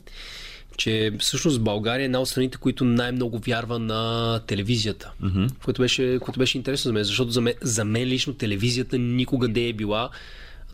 [0.77, 5.13] че всъщност България е една от страните, които най-много вярва на телевизията.
[5.23, 5.51] Mm-hmm.
[5.65, 9.49] Което, беше, което беше интересно за мен, защото за мен, за мен лично телевизията никога
[9.49, 10.11] не е била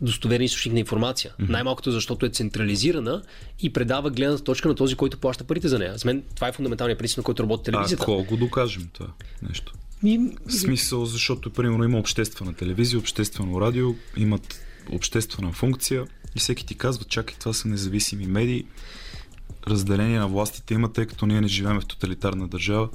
[0.01, 1.31] достоверен източник на информация.
[1.31, 1.49] Mm-hmm.
[1.49, 3.21] Най-малкото защото е централизирана
[3.61, 5.97] и предава гледната точка на този, който плаща парите за нея.
[5.97, 8.05] За мен това е фундаменталният принцип, на който работи телевизията.
[8.07, 9.07] А ако го докажем това
[9.49, 9.73] нещо?
[10.03, 10.19] Ми...
[10.47, 16.75] В смисъл, защото примерно има обществена телевизия, обществено радио, имат обществена функция и всеки ти
[16.75, 18.65] казва, чакай, това са независими медии,
[19.67, 22.89] разделение на властите има, тъй като ние не живеем в тоталитарна държава.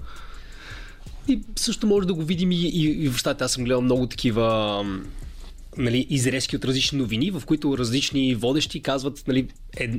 [1.28, 3.44] И също може да го видим и, и, и в щата.
[3.44, 4.84] Аз съм гледал много такива
[5.78, 9.48] нали, изрезки от различни новини, в които различни водещи казват нали,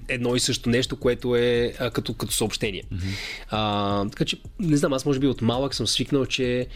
[0.08, 2.84] едно и също нещо, което е а, като, като съобщение.
[2.84, 3.16] Mm-hmm.
[3.50, 6.68] А, така че, не знам, аз може би от малък съм свикнал, че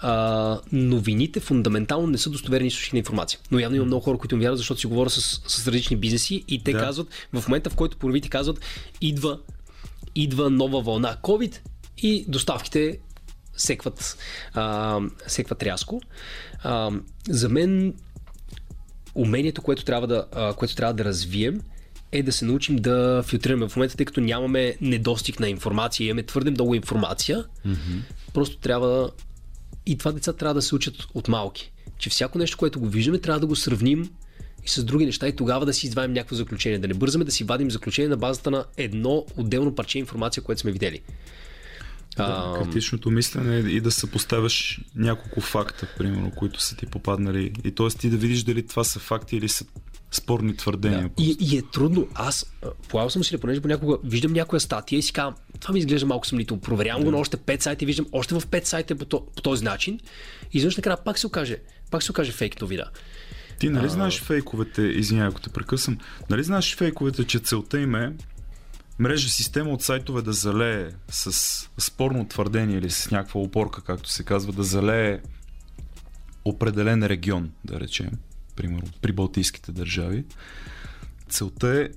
[0.00, 3.40] а, новините фундаментално не са достоверни източник на информация.
[3.50, 6.44] Но явно има много хора, които ми вярват, защото си говоря с, с различни бизнеси
[6.48, 6.78] и те да.
[6.78, 8.60] казват, в момента в който поровите казват,
[9.00, 9.38] идва,
[10.14, 11.58] идва нова вълна COVID
[11.98, 12.98] и доставките
[13.56, 14.18] секват,
[14.54, 16.00] а, секват рязко.
[16.62, 16.90] А,
[17.28, 17.94] за мен
[19.14, 21.60] умението, което трябва да, а, което трябва да развием
[22.12, 26.22] е да се научим да филтрираме в момента, тъй като нямаме недостиг на информация, имаме
[26.22, 27.44] твърде много информация.
[27.66, 28.00] Mm-hmm.
[28.34, 29.10] Просто трябва.
[29.86, 31.72] И това деца трябва да се учат от малки.
[31.98, 34.10] Че всяко нещо, което го виждаме, трябва да го сравним
[34.64, 36.78] и с други неща и тогава да си извадим някакво заключение.
[36.78, 40.60] Да не бързаме да си вадим заключение на базата на едно отделно парче информация, което
[40.60, 41.00] сме видели.
[42.16, 47.52] Да, критичното мислене е и да съпоставяш няколко факта, примерно, които са ти попаднали.
[47.64, 47.88] И т.е.
[47.88, 49.64] ти да видиш дали това са факти или са
[50.10, 51.10] спорни твърдения.
[51.16, 51.22] Да.
[51.22, 52.08] И, и е трудно.
[52.14, 52.52] Аз
[52.88, 56.26] полагал съм си, понеже понякога виждам някоя статия и си казвам, това ми изглежда малко
[56.26, 56.60] съмнително.
[56.60, 57.04] Проверявам да.
[57.04, 60.00] го на още 5 сайта и виждам още в 5 сайта по, по този начин.
[60.52, 61.56] И изведнъж накрая пак се окаже,
[61.90, 62.84] пак се окаже фейк новина.
[63.58, 63.88] Ти нали а...
[63.88, 65.98] знаеш фейковете, извинявай ако те прекъсвам,
[66.30, 68.12] нали знаеш фейковете, че целта им е
[68.98, 71.32] мрежа система от сайтове да залее с
[71.78, 75.20] спорно твърдение или с някаква опорка, както се казва, да залее
[76.44, 78.10] определен регион, да речем,
[78.56, 80.24] примерно при Балтийските държави.
[81.28, 81.88] Целта е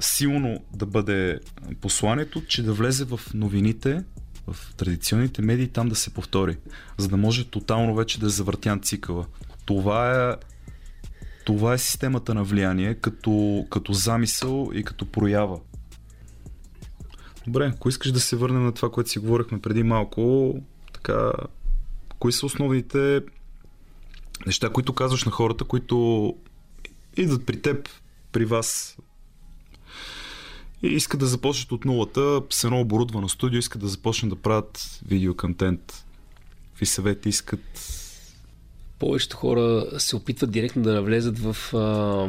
[0.00, 1.40] силно да бъде
[1.80, 4.04] посланието, че да влезе в новините,
[4.46, 6.56] в традиционните медии, там да се повтори,
[6.98, 9.26] за да може тотално вече да е завъртян цикъла.
[9.64, 10.36] Това е
[11.44, 15.60] това е системата на влияние като, като замисъл и като проява.
[17.46, 20.54] Добре, ако искаш да се върнем на това, което си говорихме преди малко,
[20.92, 21.32] така,
[22.18, 23.20] кои са основните
[24.46, 26.34] неща, които казваш на хората, които
[27.16, 27.88] идват при теб,
[28.32, 28.96] при вас
[30.82, 35.00] и искат да започнат от нулата с едно оборудвано студио, искат да започнат да правят
[35.06, 36.04] видеоконтент.
[36.70, 37.94] Какви съвети искат?
[38.98, 42.28] Повечето хора се опитват директно да навлезат в а,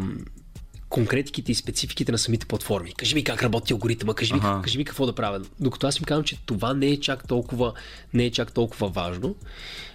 [0.89, 2.93] конкретиките и спецификите на самите платформи.
[2.93, 4.61] Кажи ми как работи алгоритъма, кажи ми, ага.
[4.61, 5.41] кажи ми какво да правя.
[5.59, 7.73] Докато аз им казвам, че това не е чак толкова,
[8.13, 9.35] не е чак толкова важно.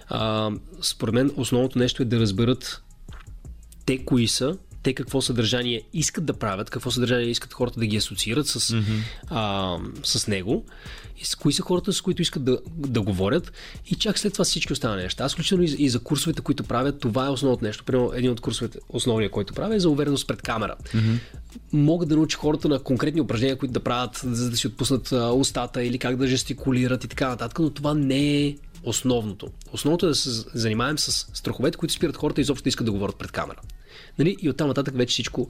[0.07, 2.81] А, според мен основното нещо е да разберат
[3.85, 7.97] те кои са, те какво съдържание искат да правят, какво съдържание искат хората да ги
[7.97, 8.99] асоциират с, mm-hmm.
[9.27, 10.65] а, с него
[11.21, 13.51] и с кои са хората, с които искат да, да говорят
[13.87, 15.23] и чак след това всички останали неща.
[15.23, 17.83] Аз включително и, и за курсовете, които правят, това е основното нещо.
[17.83, 20.75] Примерно един от курсовете, основния, който правя е за увереност пред камера.
[20.83, 21.17] Mm-hmm.
[21.73, 25.83] Могат да научи хората на конкретни упражнения, които да правят, за да си отпуснат устата
[25.83, 29.47] или как да жестикулират и така нататък, но това не е основното.
[29.73, 33.15] Основното е да се занимаем с страховете, които спират хората изобщо да искат да говорят
[33.15, 33.59] пред камера.
[34.19, 34.37] Нали?
[34.41, 35.49] И оттам нататък вече всичко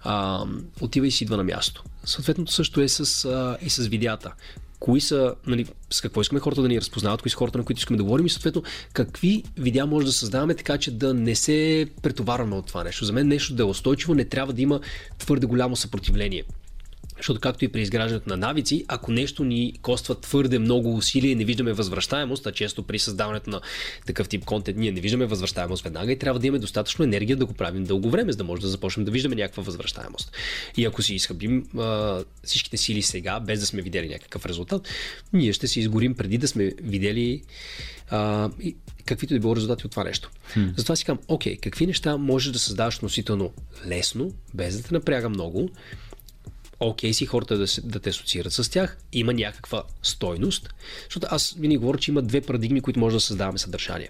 [0.00, 0.44] а,
[0.80, 1.84] отива и си идва на място.
[2.04, 4.32] Съответното също е с, а, и с видеята.
[4.78, 7.78] Кои са, нали, с какво искаме хората да ни разпознават, кои са хората, на които
[7.78, 11.86] искаме да говорим и съответно какви видеа може да създаваме така, че да не се
[12.02, 13.04] претоварваме от това нещо.
[13.04, 14.80] За мен нещо да е устойчиво не трябва да има
[15.18, 16.44] твърде голямо съпротивление.
[17.24, 21.34] Защото както и при изграждането на навици, ако нещо ни коства твърде много усилие и
[21.34, 23.60] не виждаме възвръщаемост, а често при създаването на
[24.06, 27.46] такъв тип контент ние не виждаме възвръщаемост веднага и трябва да имаме достатъчно енергия да
[27.46, 30.32] го правим дълго време, за да може да започнем да виждаме някаква възвръщаемост.
[30.76, 34.88] И ако си изхъбим а, всичките сили сега, без да сме видели някакъв резултат,
[35.32, 37.42] ние ще се изгорим преди да сме видели
[38.10, 40.30] а, и, каквито да било резултати от това нещо.
[40.56, 40.76] Hmm.
[40.76, 43.52] Затова си казвам, окей, какви неща можеш да създаваш относително
[43.86, 45.70] лесно, без да те напряга много,
[46.86, 51.78] окей си хората да, да те асоциират с тях, има някаква стойност, защото аз винаги
[51.78, 54.08] говоря, че има две парадигми, които може да създаваме съдържание.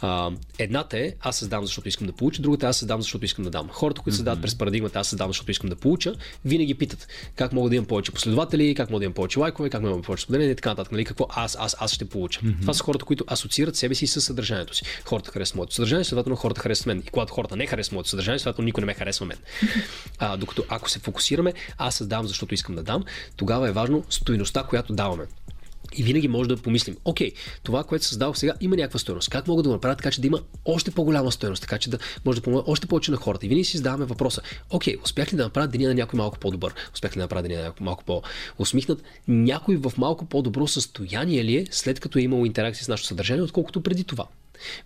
[0.00, 3.44] А, едната е аз създавам, защото искам да получа, другата е аз създавам, защото искам
[3.44, 3.68] да дам.
[3.68, 4.42] Хората, които създават mm-hmm.
[4.42, 6.14] през парадигмата аз създавам, защото искам да получа,
[6.44, 9.80] винаги питат как мога да имам повече последователи, как мога да имам повече лайкове, как
[9.80, 10.92] мога да имам повече споделения и така нататък.
[10.92, 11.04] Нали?
[11.04, 12.40] Какво аз, аз, аз ще получа.
[12.40, 12.60] Mm-hmm.
[12.60, 14.84] Това са хората, които асоциират себе си с съдържанието си.
[15.04, 17.02] Хората харесват моето съдържание, следователно хората харесват мен.
[17.06, 19.38] И когато хората не харесват моето съдържание, следователно никой не ме харесва мен.
[20.18, 23.04] А, докато ако се фокусираме, аз създавам, защото искам да дам,
[23.36, 25.26] тогава е важно стоиността, която даваме.
[25.96, 27.32] И винаги може да помислим, окей,
[27.62, 29.30] това, което създавах сега, има някаква стоеност.
[29.30, 31.98] Как мога да го направя така, че да има още по-голяма стоеност, така че да
[32.24, 33.46] може да помогна още повече на хората.
[33.46, 36.74] И винаги си задаваме въпроса, окей, успях ли да направя деня на някой малко по-добър?
[36.94, 39.02] Успях ли да направя деня на някой малко по-усмихнат?
[39.28, 43.42] Някой в малко по-добро състояние ли е, след като е имал интеракция с нашето съдържание,
[43.42, 44.26] отколкото преди това?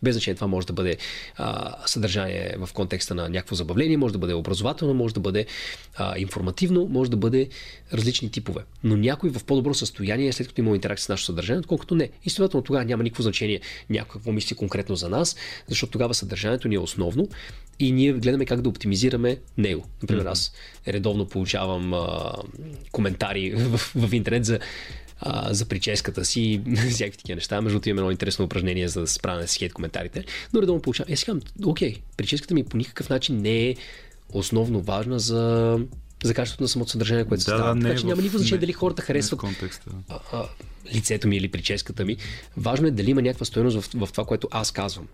[0.03, 0.97] Без значение това може да бъде
[1.37, 5.47] а, съдържание в контекста на някакво забавление, може да бъде образователно, може да бъде
[5.97, 7.49] а, информативно, може да бъде
[7.93, 8.61] различни типове.
[8.85, 12.11] Но някой в по-добро състояние, след като има интеракция с нашето съдържание, отколкото не.
[12.25, 15.37] И следователно тогава няма никакво значение някой какво мисли конкретно за нас,
[15.69, 17.29] защото тогава съдържанието ни е основно
[17.79, 19.87] и ние гледаме как да оптимизираме него.
[20.03, 20.53] Например, аз
[20.89, 22.33] редовно получавам а,
[22.93, 24.59] коментари в, в интернет за
[25.21, 27.61] а, за прическата си, всякакви такива неща.
[27.61, 30.25] Между другото имаме едно интересно упражнение за да се справяме с хейт коментарите.
[30.53, 31.13] Но редовно получавам.
[31.13, 33.75] Е, сега, окей, прическата ми по никакъв начин не е
[34.33, 35.79] основно важна за
[36.25, 37.81] за качеството на самото съдържание, което се да, става.
[37.81, 39.41] Така че няма никакво значение дали хората харесват
[40.09, 40.45] а, а,
[40.95, 42.17] лицето ми или прическата ми.
[42.57, 45.09] Важно е дали има някаква стоеност в, в това, което аз казвам.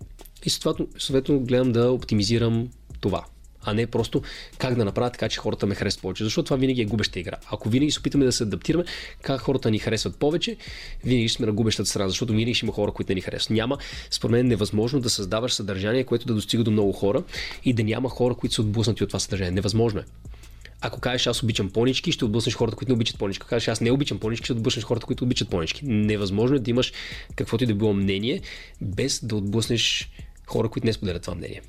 [0.45, 3.25] И съответно, съответно гледам да оптимизирам това.
[3.67, 4.21] А не просто
[4.57, 6.23] как да направя така, че хората ме харесват повече.
[6.23, 7.37] Защото това винаги е губеща игра.
[7.51, 8.83] Ако винаги се опитаме да се адаптираме,
[9.21, 10.57] как хората ни харесват повече,
[11.03, 13.49] винаги сме на губещата страна, защото винаги ще има хора, които не ни харесват.
[13.49, 13.77] Няма,
[14.11, 17.23] според мен, невъзможно да създаваш съдържание, което да достига до много хора
[17.65, 19.51] и да няма хора, които са отблъснати от това съдържание.
[19.51, 20.03] Невъзможно е.
[20.81, 23.41] Ако кажеш аз обичам понички, ще отблъснеш хората, които не обичат понички.
[23.41, 25.85] Ако кажеш аз не обичам понички, ще отблъснеш хората, които обичат понички.
[25.85, 26.93] Невъзможно е да имаш
[27.35, 28.41] каквото и да било мнение,
[28.81, 30.09] без да отблъснеш
[30.45, 31.61] хора, които не споделят това мнение.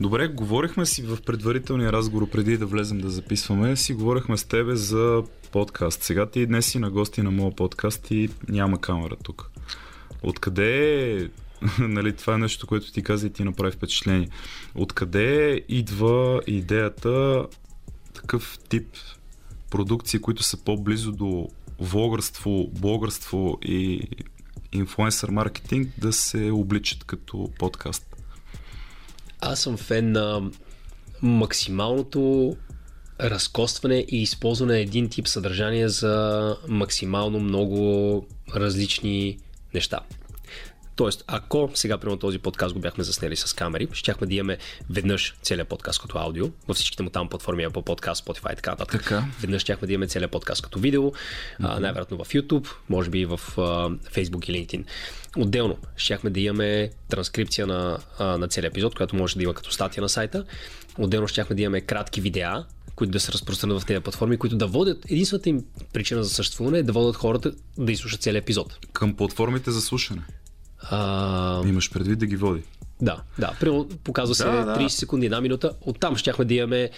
[0.00, 4.76] Добре, говорихме си в предварителния разговор, преди да влезем да записваме, си говорихме с тебе
[4.76, 6.02] за подкаст.
[6.02, 9.50] Сега ти днес си на гости на моят подкаст и няма камера тук.
[10.22, 11.30] Откъде
[11.78, 14.28] нали, това е нещо, което ти каза и ти направи впечатление.
[14.74, 17.46] Откъде идва идеята
[18.12, 18.88] такъв тип
[19.70, 21.48] продукции, които са по-близо до
[21.80, 24.08] влогърство, блогърство и
[24.72, 28.17] инфлуенсър маркетинг да се обличат като подкаст?
[29.40, 30.50] Аз съм фен на
[31.22, 32.56] максималното
[33.20, 39.38] разкостване и използване на един тип съдържание за максимално много различни
[39.74, 40.00] неща.
[40.98, 44.58] Тоест, ако сега, примерно, този подкаст го бяхме заснели с камери, щяхме да имаме
[44.90, 48.70] веднъж целият подкаст като аудио, във всичките му там платформи, Apple Podcast, Spotify и така
[48.70, 49.02] нататък.
[49.02, 49.24] Така.
[49.40, 51.78] Веднъж щяхме да имаме целият подкаст като видео, mm-hmm.
[51.78, 54.84] най-вероятно в YouTube, може би в а, Facebook и LinkedIn.
[55.36, 59.72] Отделно, щяхме да имаме транскрипция на, а, на целият епизод, която може да има като
[59.72, 60.44] статия на сайта.
[60.98, 64.66] Отделно щяхме да имаме кратки видеа, които да се разпространят в тези платформи, които да
[64.66, 68.78] водят, единствената им причина за съществуване е да водят хората да изслушат целият епизод.
[68.92, 70.22] Към платформите за слушане.
[70.82, 71.62] А...
[71.66, 72.62] Имаш предвид да ги води.
[73.02, 73.52] Да, да.
[74.04, 74.76] Показва се Да, да.
[74.76, 75.72] 30 секунди, една минута.
[75.80, 76.90] Оттам щяхме да имаме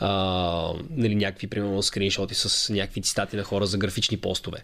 [0.00, 4.58] а, нали, някакви, примерно, скриншоти с някакви цитати на хора за графични постове.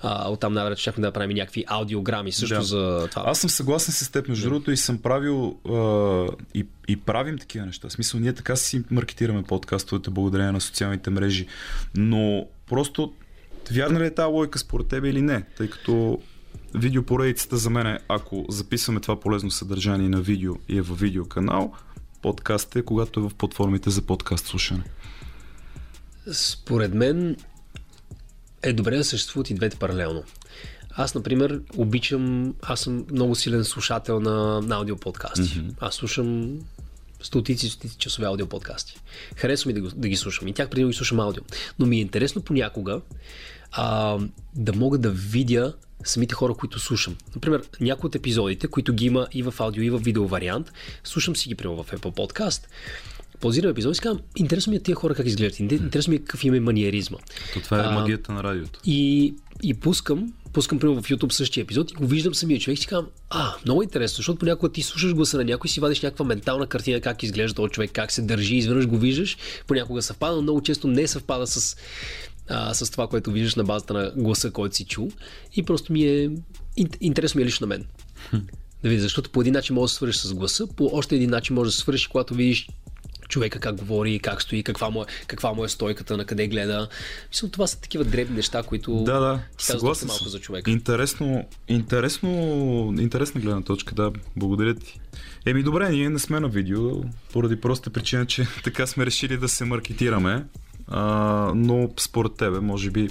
[0.00, 2.62] А, оттам най-вероятно щяхме да направим някакви аудиограми също Да.
[2.62, 3.22] за това.
[3.26, 7.66] Аз съм съгласен с теб, между другото, и съм правил а, и, и правим такива
[7.66, 7.88] неща.
[7.88, 11.46] В смисъл, ние така си маркетираме подкастовете благодарение на социалните мрежи.
[11.94, 13.12] Но просто,
[13.72, 15.42] вярна ли е тази логика според тебе или не?
[15.56, 16.20] Тъй като
[16.74, 21.72] видеопоредицата за мен е, ако записваме това полезно съдържание на видео и е във видеоканал,
[22.22, 24.84] подкаст е, когато е в платформите за подкаст слушане.
[26.32, 27.36] Според мен
[28.62, 30.22] е добре да съществуват и двете паралелно.
[30.90, 35.42] Аз, например, обичам, аз съм много силен слушател на, на аудиоподкасти.
[35.42, 35.74] Mm-hmm.
[35.80, 36.58] Аз слушам
[37.22, 39.00] стотици, стотици часове аудиоподкасти.
[39.36, 40.48] Харесва ми да, го, да ги слушам.
[40.48, 41.42] И тях преди да ги слушам аудио.
[41.78, 43.00] Но ми е интересно понякога
[43.72, 44.18] а,
[44.54, 47.16] да мога да видя самите хора, които слушам.
[47.34, 50.72] Например, някои от епизодите, които ги има и в аудио, и в видео вариант,
[51.04, 52.62] слушам си ги примерно в Apple Podcast.
[53.40, 56.18] Паузирам епизод и си казвам, интересно ми е тия хора как изглеждат, интересно ми е
[56.18, 57.18] какъв им е маниеризма.
[57.54, 58.80] То това е А, магията на радиото.
[58.84, 62.80] И, и пускам, пускам примерно в YouTube същия епизод и го виждам самия човек и
[62.80, 66.00] си казвам, а, много интересно, защото понякога ти слушаш гласа на някой и си вадиш
[66.00, 69.36] някаква ментална картина как изглежда този човек, как се държи, изведнъж го виждаш,
[69.66, 71.76] понякога съвпада, но много често не съвпада с,
[72.48, 75.10] а, с това, което виждаш на базата на гласа, който си чул.
[75.56, 76.28] И просто ми е
[76.78, 77.86] ин- интересно ми е лично на мен.
[78.82, 81.56] Да видя, защото по един начин може да свършиш с гласа, по още един начин
[81.56, 82.68] може да свършиш, когато видиш
[83.32, 86.88] човека как говори, как стои, каква му е, каква му е стойката, на къде гледа.
[87.30, 90.70] Мисля, това са такива дребни неща, които Да, да, ти казват малко за човека.
[90.70, 92.30] Интересно, интересно,
[92.98, 95.00] интересна гледна точка, да, благодаря ти.
[95.46, 97.02] Еми добре, ние не сме на видео,
[97.32, 100.44] поради проста причина, че така сме решили да се маркетираме,
[101.54, 103.08] но според тебе, може би,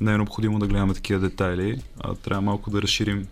[0.00, 3.26] не е необходимо да гледаме такива детайли, а трябва малко да разширим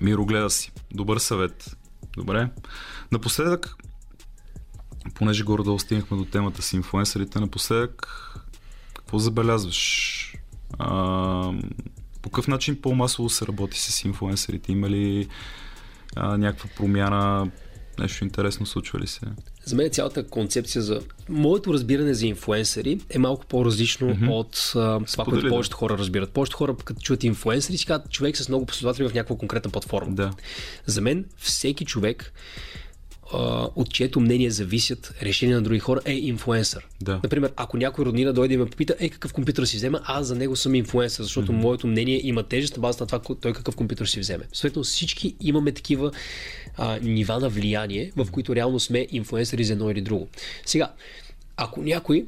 [0.00, 0.72] мирогледа си.
[0.94, 1.76] Добър съвет.
[2.16, 2.50] Добре.
[3.12, 3.76] Напоследък,
[5.14, 8.06] понеже горе-долу стигнахме до темата с инфуенсърите, напоследък
[8.94, 10.32] какво забелязваш?
[10.78, 11.52] А,
[12.22, 14.72] по какъв начин по-масово се работи с инфуенсърите?
[14.72, 15.28] Има ли
[16.16, 17.50] а, някаква промяна?
[17.98, 19.26] Нещо интересно случва ли се?
[19.66, 21.00] За мен цялата концепция за...
[21.28, 24.30] Моето разбиране за инфуенсъри е малко по-различно mm-hmm.
[24.30, 26.30] от а, това, което повечето хора разбират.
[26.30, 30.14] Повечето хора, като чуят инфуенсъри, си казват човек с много последователи в някаква конкретна платформа.
[30.14, 30.30] Да.
[30.86, 32.32] За мен всеки човек,
[33.32, 36.86] а, от чието мнение зависят решения на други хора, е инфуенсър.
[37.02, 37.20] Да.
[37.22, 40.34] Например, ако някой роднина дойде и ме попита, е какъв компютър си взема, аз за
[40.34, 41.62] него съм инфуенсър, защото mm-hmm.
[41.62, 44.44] моето мнение има тежест на базата на това, той какъв компютър си вземе.
[44.52, 46.12] Съответно, всички имаме такива
[46.76, 50.28] а, нива на влияние, в които реално сме инфуенсъри за едно или друго.
[50.66, 50.92] Сега,
[51.56, 52.26] ако някой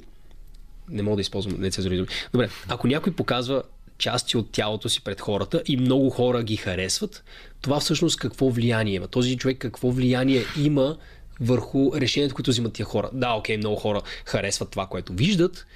[0.91, 2.09] не мога да използвам нецензурни думи.
[2.33, 3.63] Добре, ако някой показва
[3.99, 7.25] части от тялото си пред хората и много хора ги харесват,
[7.61, 9.09] това всъщност какво влияние има?
[9.09, 10.97] Този човек какво влияние има
[11.41, 13.11] върху решението, които взимат тия хора?
[13.13, 15.67] Да, окей, много хора харесват това, което виждат,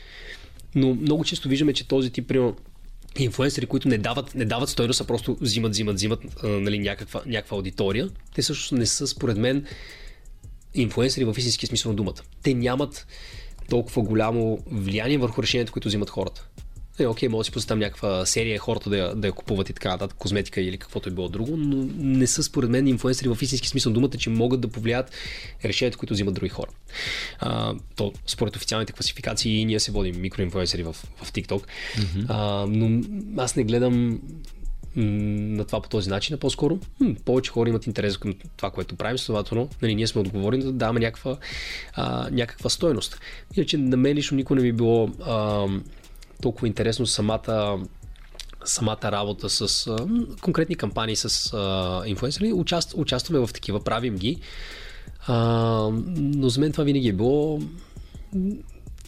[0.75, 2.57] но много често виждаме, че този тип, примерно,
[3.19, 7.57] инфуенсери, които не дават, не дават стойност, а просто взимат, взимат, взимат нали, някаква, някаква
[7.57, 9.67] аудитория, те също не са, според мен,
[10.75, 12.23] инфуенсъри в истинския смисъл на думата.
[12.43, 13.07] Те нямат
[13.69, 16.49] толкова голямо влияние върху решението, които взимат хората.
[16.99, 19.73] Е, окей, може да си поставям някаква серия, хората да я, да я купуват и
[19.73, 23.39] така нататък, козметика или каквото е било друго, но не са според мен инфуенсери в
[23.43, 25.11] истински смисъл думата, че могат да повлият
[25.65, 26.71] решението, които взимат други хора.
[27.39, 32.27] А, то, според официалните класификации, ние се водим микроинфуенсери в, в TikTok, mm-hmm.
[32.29, 33.03] а, но
[33.43, 34.21] аз не гледам
[34.97, 38.97] на това по този начин, а по-скоро м- повече хора имат интерес към това, което
[38.97, 41.37] правим, следователно нали, ние сме отговорени да даваме някаква,
[41.95, 43.21] а, някаква стойност.
[43.57, 45.67] Иначе на мен лично никой не би било а,
[46.43, 47.79] толкова интересно самата
[48.65, 49.97] самата работа с а,
[50.41, 52.05] конкретни кампании с а.
[52.55, 54.39] Участ, участваме в такива, правим ги.
[55.27, 55.37] А,
[56.17, 57.61] но за мен това винаги е било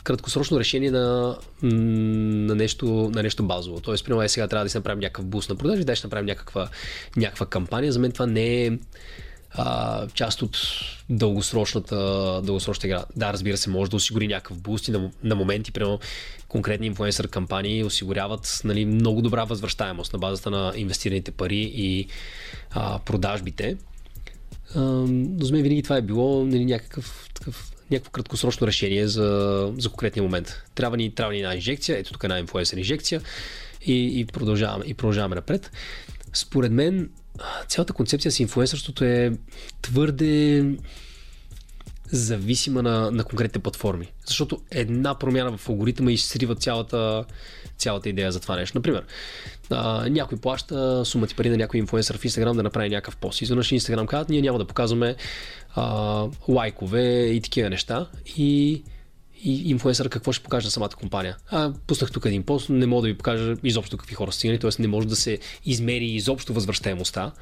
[0.04, 3.80] краткосрочно решение на, на, нещо, на нещо базово.
[3.80, 6.26] Тоест, примерно, е, сега трябва да си направим някакъв буст на продажи, да ще направим
[6.26, 6.68] някаква,
[7.16, 7.92] някаква кампания.
[7.92, 8.70] За мен това не е
[9.50, 10.58] а, част от
[11.10, 11.96] дългосрочната,
[12.44, 13.04] дългосрочната игра.
[13.16, 15.98] Да, разбира се, може да осигури някакъв буст и на, на моменти, примерно
[16.54, 22.06] конкретни инфлуенсър кампании осигуряват нали, много добра възвръщаемост на базата на инвестираните пари и
[22.70, 23.76] а, продажбите.
[24.74, 29.72] А, но за мен винаги това е било нали, някакъв такъв някакво краткосрочно решение за,
[29.78, 30.62] за конкретния момент.
[30.74, 33.20] Трябва ни, трябва ни една инжекция, ето тук една инфлуенсър инжекция
[33.82, 35.70] и, и, продължаваме, и продължаваме напред.
[36.32, 37.10] Според мен
[37.68, 39.32] цялата концепция с инфлуенсърството е
[39.82, 40.64] твърде
[42.14, 44.12] зависима на, на конкретните платформи.
[44.26, 47.24] Защото една промяна в алгоритъма изсрива цялата,
[47.78, 48.78] цялата идея за това нещо.
[48.78, 49.04] Например,
[49.70, 53.42] а, някой плаща сума ти пари на някой инфлуенсър в Instagram да направи някакъв пост.
[53.42, 55.16] Изведнъж Instagram казват, ние няма да показваме
[55.74, 58.06] а, лайкове и такива неща.
[58.36, 58.82] И
[59.44, 61.36] и инфлуенсър какво ще покаже на самата компания.
[61.50, 64.70] А, пуснах тук един пост, не мога да ви покажа изобщо какви хора стигнали, т.е.
[64.78, 67.32] не може да се измери изобщо възвръщаемостта.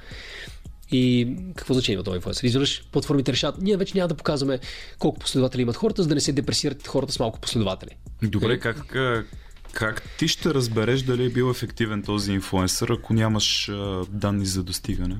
[0.92, 2.44] И какво значение има този инфлуенсър?
[2.44, 4.58] Изведнъж платформите решават, ние вече няма да показваме
[4.98, 7.90] колко последователи имат хората, за да не се депресират хората с малко последователи.
[8.22, 9.26] Добре, как, как,
[9.72, 14.62] как ти ще разбереш дали е бил ефективен този инфлуенсър, ако нямаш а, данни за
[14.62, 15.16] достигане?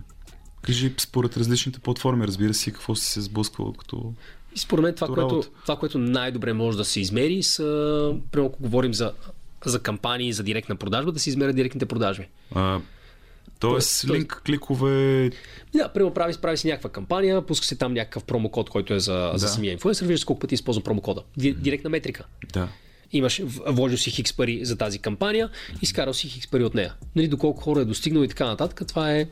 [0.62, 4.14] Кажи според различните платформи, разбира си, какво си се сблъсквал като
[4.54, 8.62] и според мен това, което, това, което най-добре може да се измери, са, прямо ако
[8.62, 9.12] говорим за,
[9.64, 12.28] за кампании за директна продажба, да се измерят директните продажби.
[12.54, 12.80] А,
[13.62, 15.30] Тоест, то, линк, кликове.
[15.74, 19.30] Да, прямо прави, прави си някаква кампания, пуска се там някакъв промокод, който е за,
[19.32, 19.38] да.
[19.38, 21.22] за самия инфлуенсър, виждаш колко пъти използва промокода.
[21.36, 22.24] Директна метрика.
[22.52, 22.68] Да.
[23.12, 25.50] Имаш, вложил си хикс пари за тази кампания,
[25.82, 26.94] изкарал си хикс пари от нея.
[27.16, 29.26] Нали, доколко хора е достигнал и така нататък, това е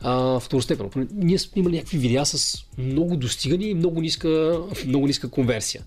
[0.00, 0.90] а, второстепенно.
[1.12, 5.82] Ние сме имали някакви видеа с много достигани и много ниска, много ниска конверсия.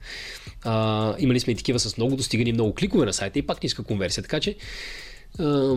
[0.64, 3.64] А, имали сме и такива с много достигани и много кликове на сайта и пак
[3.64, 4.24] ниска конверсия.
[4.24, 4.56] Така че
[5.40, 5.76] а,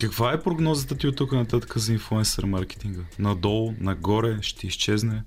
[0.00, 3.00] каква е прогнозата ти от тук нататък за инфлуенсър маркетинга?
[3.18, 5.22] Надолу, нагоре, ще изчезне?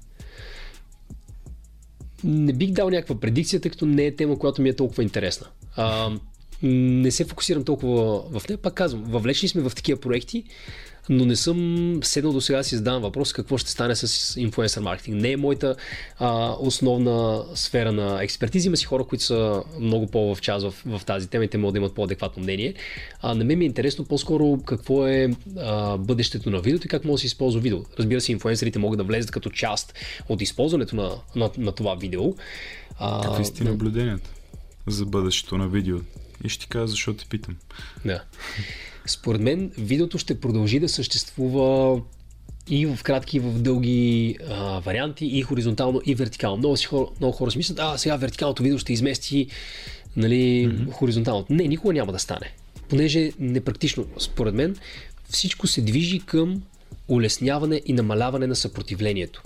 [2.23, 5.47] Не бих дал някаква предикция, тъй като не е тема, която ми е толкова интересна.
[5.75, 6.11] А,
[6.63, 8.57] не се фокусирам толкова в нея.
[8.57, 10.43] Пак казвам, въвлечени сме в такива проекти,
[11.09, 14.81] но не съм седнал до сега да си задавам въпрос какво ще стане с инфлуенсър
[14.81, 15.21] маркетинг.
[15.21, 15.75] Не е моята
[16.19, 18.67] а, основна сфера на експертиза.
[18.67, 21.73] Има си хора, които са много по-в час в, в тази тема и те могат
[21.73, 22.73] да имат по-адекватно мнение.
[23.21, 27.05] А на мен ми е интересно по-скоро какво е а, бъдещето на видеото и как
[27.05, 27.79] може да се използва видео.
[27.99, 29.93] Разбира се, инфлуенсърите могат да влезат като част
[30.29, 32.35] от използването на, на, на това видео.
[32.99, 34.29] А, Какви сте наблюденията
[34.87, 35.97] за бъдещето на видео?
[36.43, 37.55] И ще ти кажа защо те питам.
[38.05, 38.23] Да.
[39.05, 42.01] Според мен видеото ще продължи да съществува
[42.69, 46.57] и в кратки, и в дълги а, варианти, и хоризонтално, и вертикално.
[46.57, 49.47] Много, си хора, много хора си мислят, а сега вертикалното видео ще измести
[50.15, 50.91] нали, mm-hmm.
[50.91, 51.53] хоризонталното.
[51.53, 52.53] Не, никога няма да стане.
[52.89, 54.75] Понеже непрактично, според мен,
[55.29, 56.61] всичко се движи към
[57.07, 59.41] улесняване и намаляване на съпротивлението.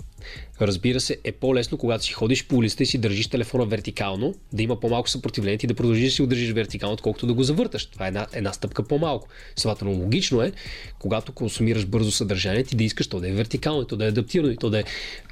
[0.60, 4.62] Разбира се, е по-лесно, когато си ходиш по улицата и си държиш телефона вертикално, да
[4.62, 7.86] има по-малко съпротивление и да продължиш да си го държиш вертикално, отколкото да го завърташ.
[7.86, 9.28] Това е една, една стъпка по-малко.
[9.56, 10.52] Следователно, логично е,
[10.98, 14.08] когато консумираш бързо съдържание, ти да искаш то да е вертикално, и то да е
[14.08, 14.84] адаптирано, и то да е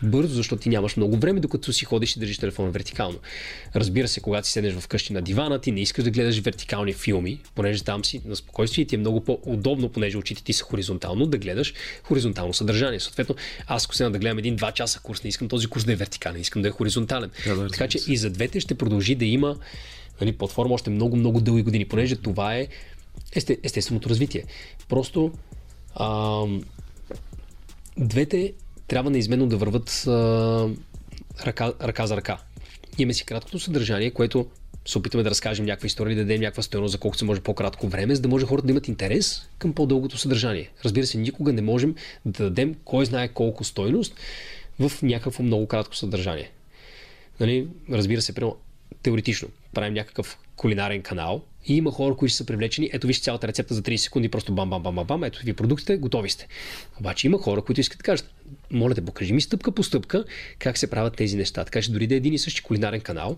[0.03, 3.19] бързо, защото ти нямаш много време, докато си ходиш и държиш телефона вертикално.
[3.77, 7.41] Разбира се, когато си седнеш вкъщи на дивана, ти не искаш да гледаш вертикални филми,
[7.55, 11.27] понеже там си на спокойствие и ти е много по-удобно, понеже очите ти са хоризонтално,
[11.27, 13.01] да гледаш хоризонтално съдържание.
[13.01, 13.35] Съответно,
[13.67, 15.97] аз ако сега да гледам един 2 часа курс, не искам този курс да е
[15.97, 17.31] вертикален, искам да е хоризонтален.
[17.47, 19.57] Да, да, така че и за двете ще продължи да има
[20.21, 22.69] нали, платформа още много, много дълги години, понеже това е
[23.33, 24.45] есте, естественото развитие.
[24.89, 25.33] Просто
[25.95, 26.43] а,
[27.99, 28.53] двете
[28.89, 30.69] трябва неизменно да върват а,
[31.47, 32.39] ръка, ръка за ръка.
[32.99, 34.47] Имаме си краткото съдържание, което
[34.87, 37.89] се опитаме да разкажем някаква история, да дадем някаква стоеност за колкото се може по-кратко
[37.89, 40.71] време, за да може хората да имат интерес към по-дългото съдържание.
[40.85, 41.95] Разбира се, никога не можем
[42.25, 44.15] да дадем кой знае колко стойност
[44.79, 46.51] в някакво много кратко съдържание.
[47.41, 48.57] Нали, разбира се, прямо
[49.03, 52.91] теоретично правим някакъв кулинарен канал и има хора, които са привлечени.
[52.93, 55.25] Ето вижте цялата рецепта за 30 секунди, просто бам, бам, бам, бам, бам.
[55.25, 56.49] Ето ви продуктите, готови сте.
[57.01, 58.35] Обаче има хора, които искат да кажат,
[58.71, 60.25] моля те, покажи ми стъпка по стъпка
[60.59, 61.65] как се правят тези неща.
[61.65, 63.37] Така че дори да е един и същи кулинарен канал,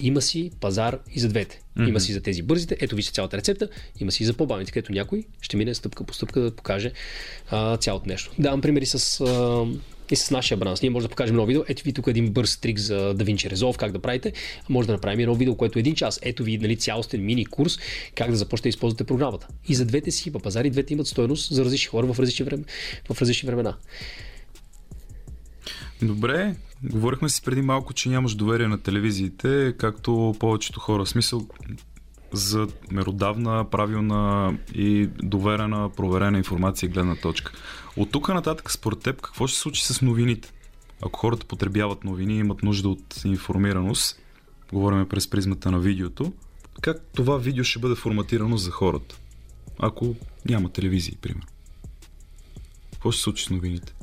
[0.00, 1.60] има си пазар и за двете.
[1.78, 1.88] Mm-hmm.
[1.88, 3.68] Има си за тези бързите, ето вижте цялата рецепта,
[4.00, 6.92] има си и за по-бавните, където някой ще мине стъпка по стъпка да покаже
[7.50, 8.32] а, цялото нещо.
[8.38, 9.66] Давам примери с а,
[10.10, 10.82] и с нашия бранс.
[10.82, 11.62] Ние може да покажем едно видео.
[11.68, 14.32] Ето ви тук един бърз трик за DaVinci Resolve, как да правите.
[14.68, 16.20] Може да направим едно видео, което е един час.
[16.22, 17.78] Ето ви нали, цялостен мини курс,
[18.14, 19.48] как да започнете да използвате програмата.
[19.68, 22.64] И за двете си пазари, двете имат стоеност за различни хора в различни, време,
[23.12, 23.76] в различни времена.
[26.02, 31.04] Добре, говорихме си преди малко, че нямаш доверие на телевизиите, както повечето хора.
[31.04, 31.46] В смисъл,
[32.32, 37.52] за меродавна, правилна и доверена, проверена информация и гледна точка.
[37.96, 40.52] От тук нататък, според теб, какво ще се случи с новините?
[41.02, 44.20] Ако хората потребяват новини и имат нужда от информираност,
[44.72, 46.32] говорим през призмата на видеото,
[46.80, 49.18] как това видео ще бъде форматирано за хората?
[49.78, 50.14] Ако
[50.48, 51.46] няма телевизии, примерно.
[52.92, 53.94] Какво ще се случи с новините?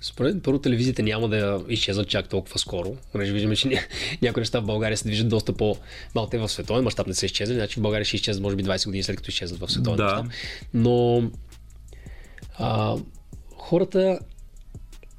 [0.00, 2.96] Според първо телевизиите няма да изчезнат чак толкова скоро.
[3.12, 3.88] Понеже виждаме, че
[4.22, 6.30] някои неща в България се движат доста по-малко.
[6.30, 8.86] Те в световен мащаб не са изчезнали, значи в България ще изчезнат може би 20
[8.86, 10.04] години след като изчезнат в световен да.
[10.04, 10.32] мащаб.
[10.74, 11.22] Но
[12.58, 12.96] а,
[13.56, 14.18] хората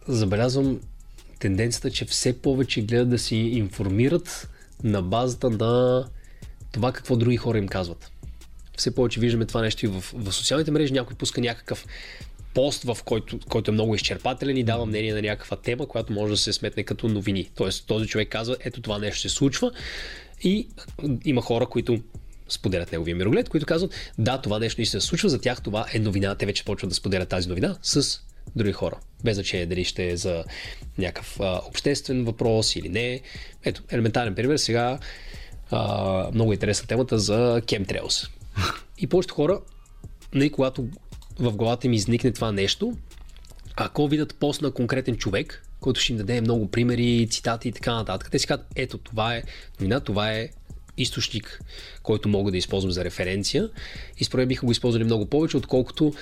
[0.07, 0.79] забелязвам
[1.39, 4.49] тенденцията, че все повече гледат да си информират
[4.83, 6.05] на базата на
[6.71, 8.11] това какво други хора им казват.
[8.77, 10.93] Все повече виждаме това нещо и в, в социалните мрежи.
[10.93, 11.85] Някой пуска някакъв
[12.53, 16.33] пост, в който, който е много изчерпателен и дава мнение на някаква тема, която може
[16.33, 17.49] да се сметне като новини.
[17.55, 19.71] Тоест този човек казва, ето това нещо се случва
[20.43, 20.67] и
[21.25, 21.99] има хора, които
[22.49, 25.99] споделят неговия мироглед, които казват, да, това нещо не се случва, за тях това е
[25.99, 28.19] новина, те вече почват да споделят тази новина с
[28.55, 28.97] други хора.
[29.23, 30.43] Без значение дали ще е за
[30.97, 33.21] някакъв а, обществен въпрос или не.
[33.63, 34.57] Ето, елементарен пример.
[34.57, 34.99] Сега
[35.71, 38.29] а, много интересна темата за chemtrails.
[38.97, 39.61] И повечето хора,
[40.33, 40.87] нали, когато
[41.39, 42.97] в главата им изникне това нещо,
[43.75, 47.93] ако видят пост на конкретен човек, който ще им даде много примери, цитати и така
[47.93, 49.43] нататък, те си казват, ето това е
[49.79, 50.49] новина, това е
[50.97, 51.61] източник,
[52.03, 53.69] който мога да използвам за референция
[54.17, 56.13] и според биха го използвали много повече, отколкото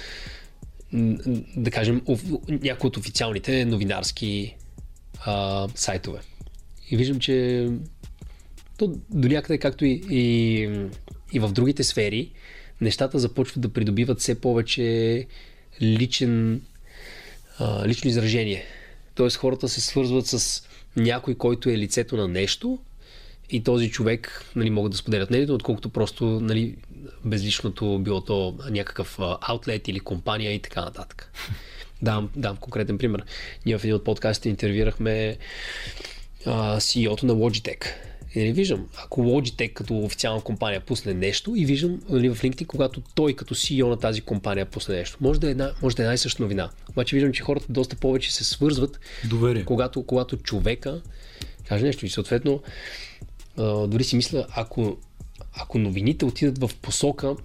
[1.55, 2.01] да кажем
[2.47, 4.55] някои от официалните новинарски
[5.26, 6.19] а, сайтове.
[6.89, 7.67] И виждам, че
[8.78, 10.61] то до някъде, както и, и,
[11.34, 12.32] и в другите сфери,
[12.82, 15.28] нещата започват да придобиват все повече
[15.82, 16.61] личен,
[17.59, 18.63] а, лично изражение.
[19.15, 22.80] Тоест хората се свързват с някой, който е лицето на нещо
[23.53, 26.75] и този човек нали, могат да споделят мнението, отколкото просто нали,
[27.25, 31.31] безличното било то някакъв аутлет или компания и така нататък.
[32.01, 33.23] Дам, дам конкретен пример.
[33.65, 35.37] Ние в един от подкастите интервюирахме
[36.45, 37.85] CEO-то на Logitech
[38.35, 42.65] и нали, виждам, ако Logitech като официална компания пусне нещо и виждам нали, в LinkedIn,
[42.65, 45.17] когато той като CEO на тази компания пусне нещо.
[45.21, 46.69] Може да е една, може да е една и съща новина.
[46.89, 48.99] Обаче виждам, че хората доста повече се свързват,
[49.29, 49.65] Доверие.
[49.65, 51.01] Когато, когато човека
[51.67, 52.05] каже нещо.
[52.05, 52.61] И съответно,
[53.57, 54.97] дори си мисля, ако,
[55.53, 57.35] ако новините отидат в посока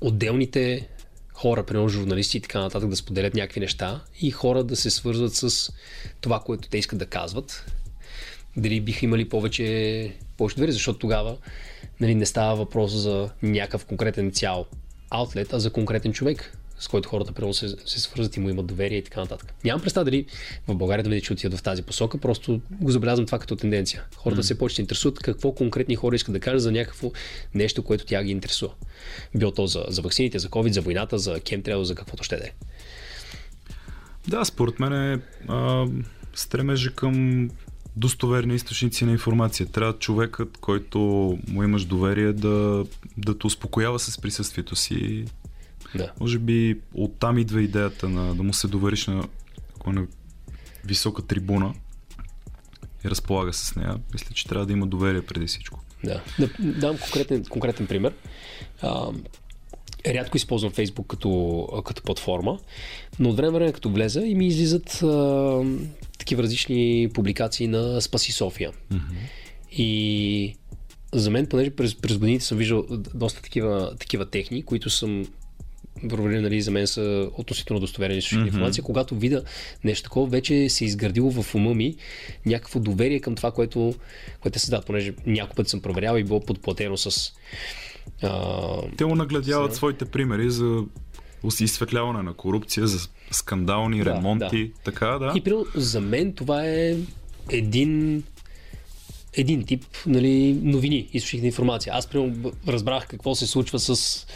[0.00, 0.88] отделните
[1.34, 5.34] хора, примерно журналисти и така нататък, да споделят някакви неща и хора да се свързват
[5.34, 5.72] с
[6.20, 7.72] това, което те искат да казват,
[8.56, 11.36] дали биха имали повече, повече доверие, защото тогава
[12.00, 14.66] нали, не става въпрос за някакъв конкретен цял
[15.10, 18.66] аутлет, а за конкретен човек, с който хората прямо се, се свързват и му имат
[18.66, 19.54] доверие и така нататък.
[19.64, 20.26] Нямам представа дали
[20.68, 24.04] в България да видя, че отидат в тази посока, просто го забелязвам това като тенденция.
[24.16, 24.46] Хората mm.
[24.46, 27.12] се повече интересуват какво конкретни хора искат да кажат за някакво
[27.54, 28.72] нещо, което тя ги интересува.
[29.34, 32.44] Било то за, за вакцините, за COVID, за войната, за кемтрел, за каквото ще да
[32.44, 32.50] е.
[34.28, 35.86] Да, според мен е а,
[36.34, 37.48] стремежа към
[37.96, 39.66] достоверни източници на информация.
[39.66, 40.98] Трябва човекът, който
[41.48, 42.84] му имаш доверие да,
[43.16, 45.24] да те успокоява с присъствието си.
[45.94, 46.12] Да.
[46.20, 49.28] Може би оттам идва идеята на, да му се довериш на,
[49.86, 50.06] на
[50.84, 51.74] висока трибуна
[53.04, 53.96] и разполага с нея.
[54.12, 55.80] Мисля, че трябва да има доверие преди всичко.
[56.04, 56.22] Да.
[56.38, 58.14] да дам конкретен, конкретен пример.
[58.82, 59.12] А,
[60.06, 62.58] рядко използвам Facebook като, като платформа,
[63.18, 65.64] но от време време като влеза и ми излизат а,
[66.18, 68.72] такива различни публикации на Спаси София.
[68.72, 69.00] Mm-hmm.
[69.72, 70.56] И
[71.12, 75.26] за мен, понеже през, през годините съм виждал доста такива, такива техни, които съм
[76.08, 78.46] проверил, нали, за мен са относително достоверени mm-hmm.
[78.46, 78.84] информация.
[78.84, 79.42] Когато видя
[79.84, 81.96] нещо такова, вече се е изградило в ума ми
[82.46, 83.94] някакво доверие към това, което,
[84.40, 87.32] което е създадат, понеже няколко път съм проверял и било подплатено с
[88.22, 88.82] а...
[88.96, 89.76] Те му нагледяват за...
[89.76, 90.84] своите примери за
[91.60, 94.72] изсветляване на корупция, за скандални да, ремонти, да.
[94.84, 95.32] така, да.
[95.36, 96.96] И при, за мен това е
[97.50, 98.22] един
[99.36, 101.92] един тип нали, новини, източник на информация.
[101.96, 104.26] Аз примерно разбрах какво се случва с,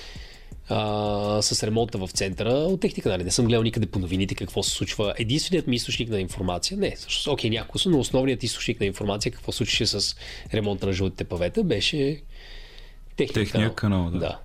[0.68, 3.08] а, с ремонта в центъра от техника.
[3.08, 3.24] Нали.
[3.24, 5.14] Не съм гледал никъде по новините какво се случва.
[5.18, 9.32] Единственият ми източник на информация, не, всъщност, окей, няколко са, но основният източник на информация,
[9.32, 10.16] какво случваше с
[10.54, 12.22] ремонта на жълтите павета, беше
[13.16, 13.74] техния, техния канал.
[13.74, 14.18] канал да.
[14.18, 14.38] да.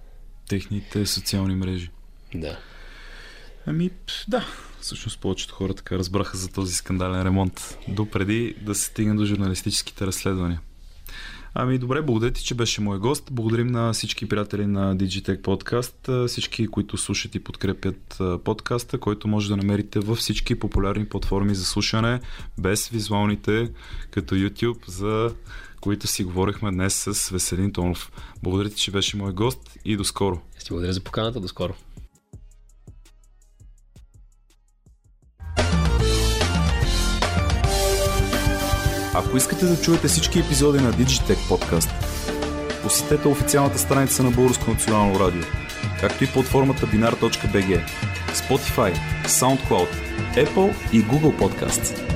[0.49, 1.89] Техните социални мрежи.
[2.35, 2.59] Да.
[3.65, 3.89] Ами,
[4.27, 4.45] да.
[4.81, 10.05] Всъщност повечето хора така разбраха за този скандален ремонт, допреди да се стигне до журналистическите
[10.05, 10.61] разследвания.
[11.55, 13.23] Ами добре, благодаря ти, че беше мой гост.
[13.31, 19.49] Благодарим на всички приятели на Digitech Podcast, всички, които слушат и подкрепят подкаста, който може
[19.49, 22.19] да намерите във всички популярни платформи за слушане,
[22.57, 23.71] без визуалните,
[24.11, 25.33] като YouTube, за
[25.81, 28.11] които си говорихме днес с Веселин Тонов.
[28.43, 30.41] Благодаря ти, че беше мой гост и до скоро.
[30.69, 31.73] Благодаря за поканата, до скоро.
[39.15, 41.89] Ако искате да чуете всички епизоди на Digitech Podcast,
[42.83, 45.41] посетете официалната страница на Българско национално радио,
[45.99, 47.81] както и платформата binar.bg,
[48.33, 48.93] Spotify,
[49.25, 49.87] SoundCloud,
[50.35, 52.12] Apple и Google Podcasts.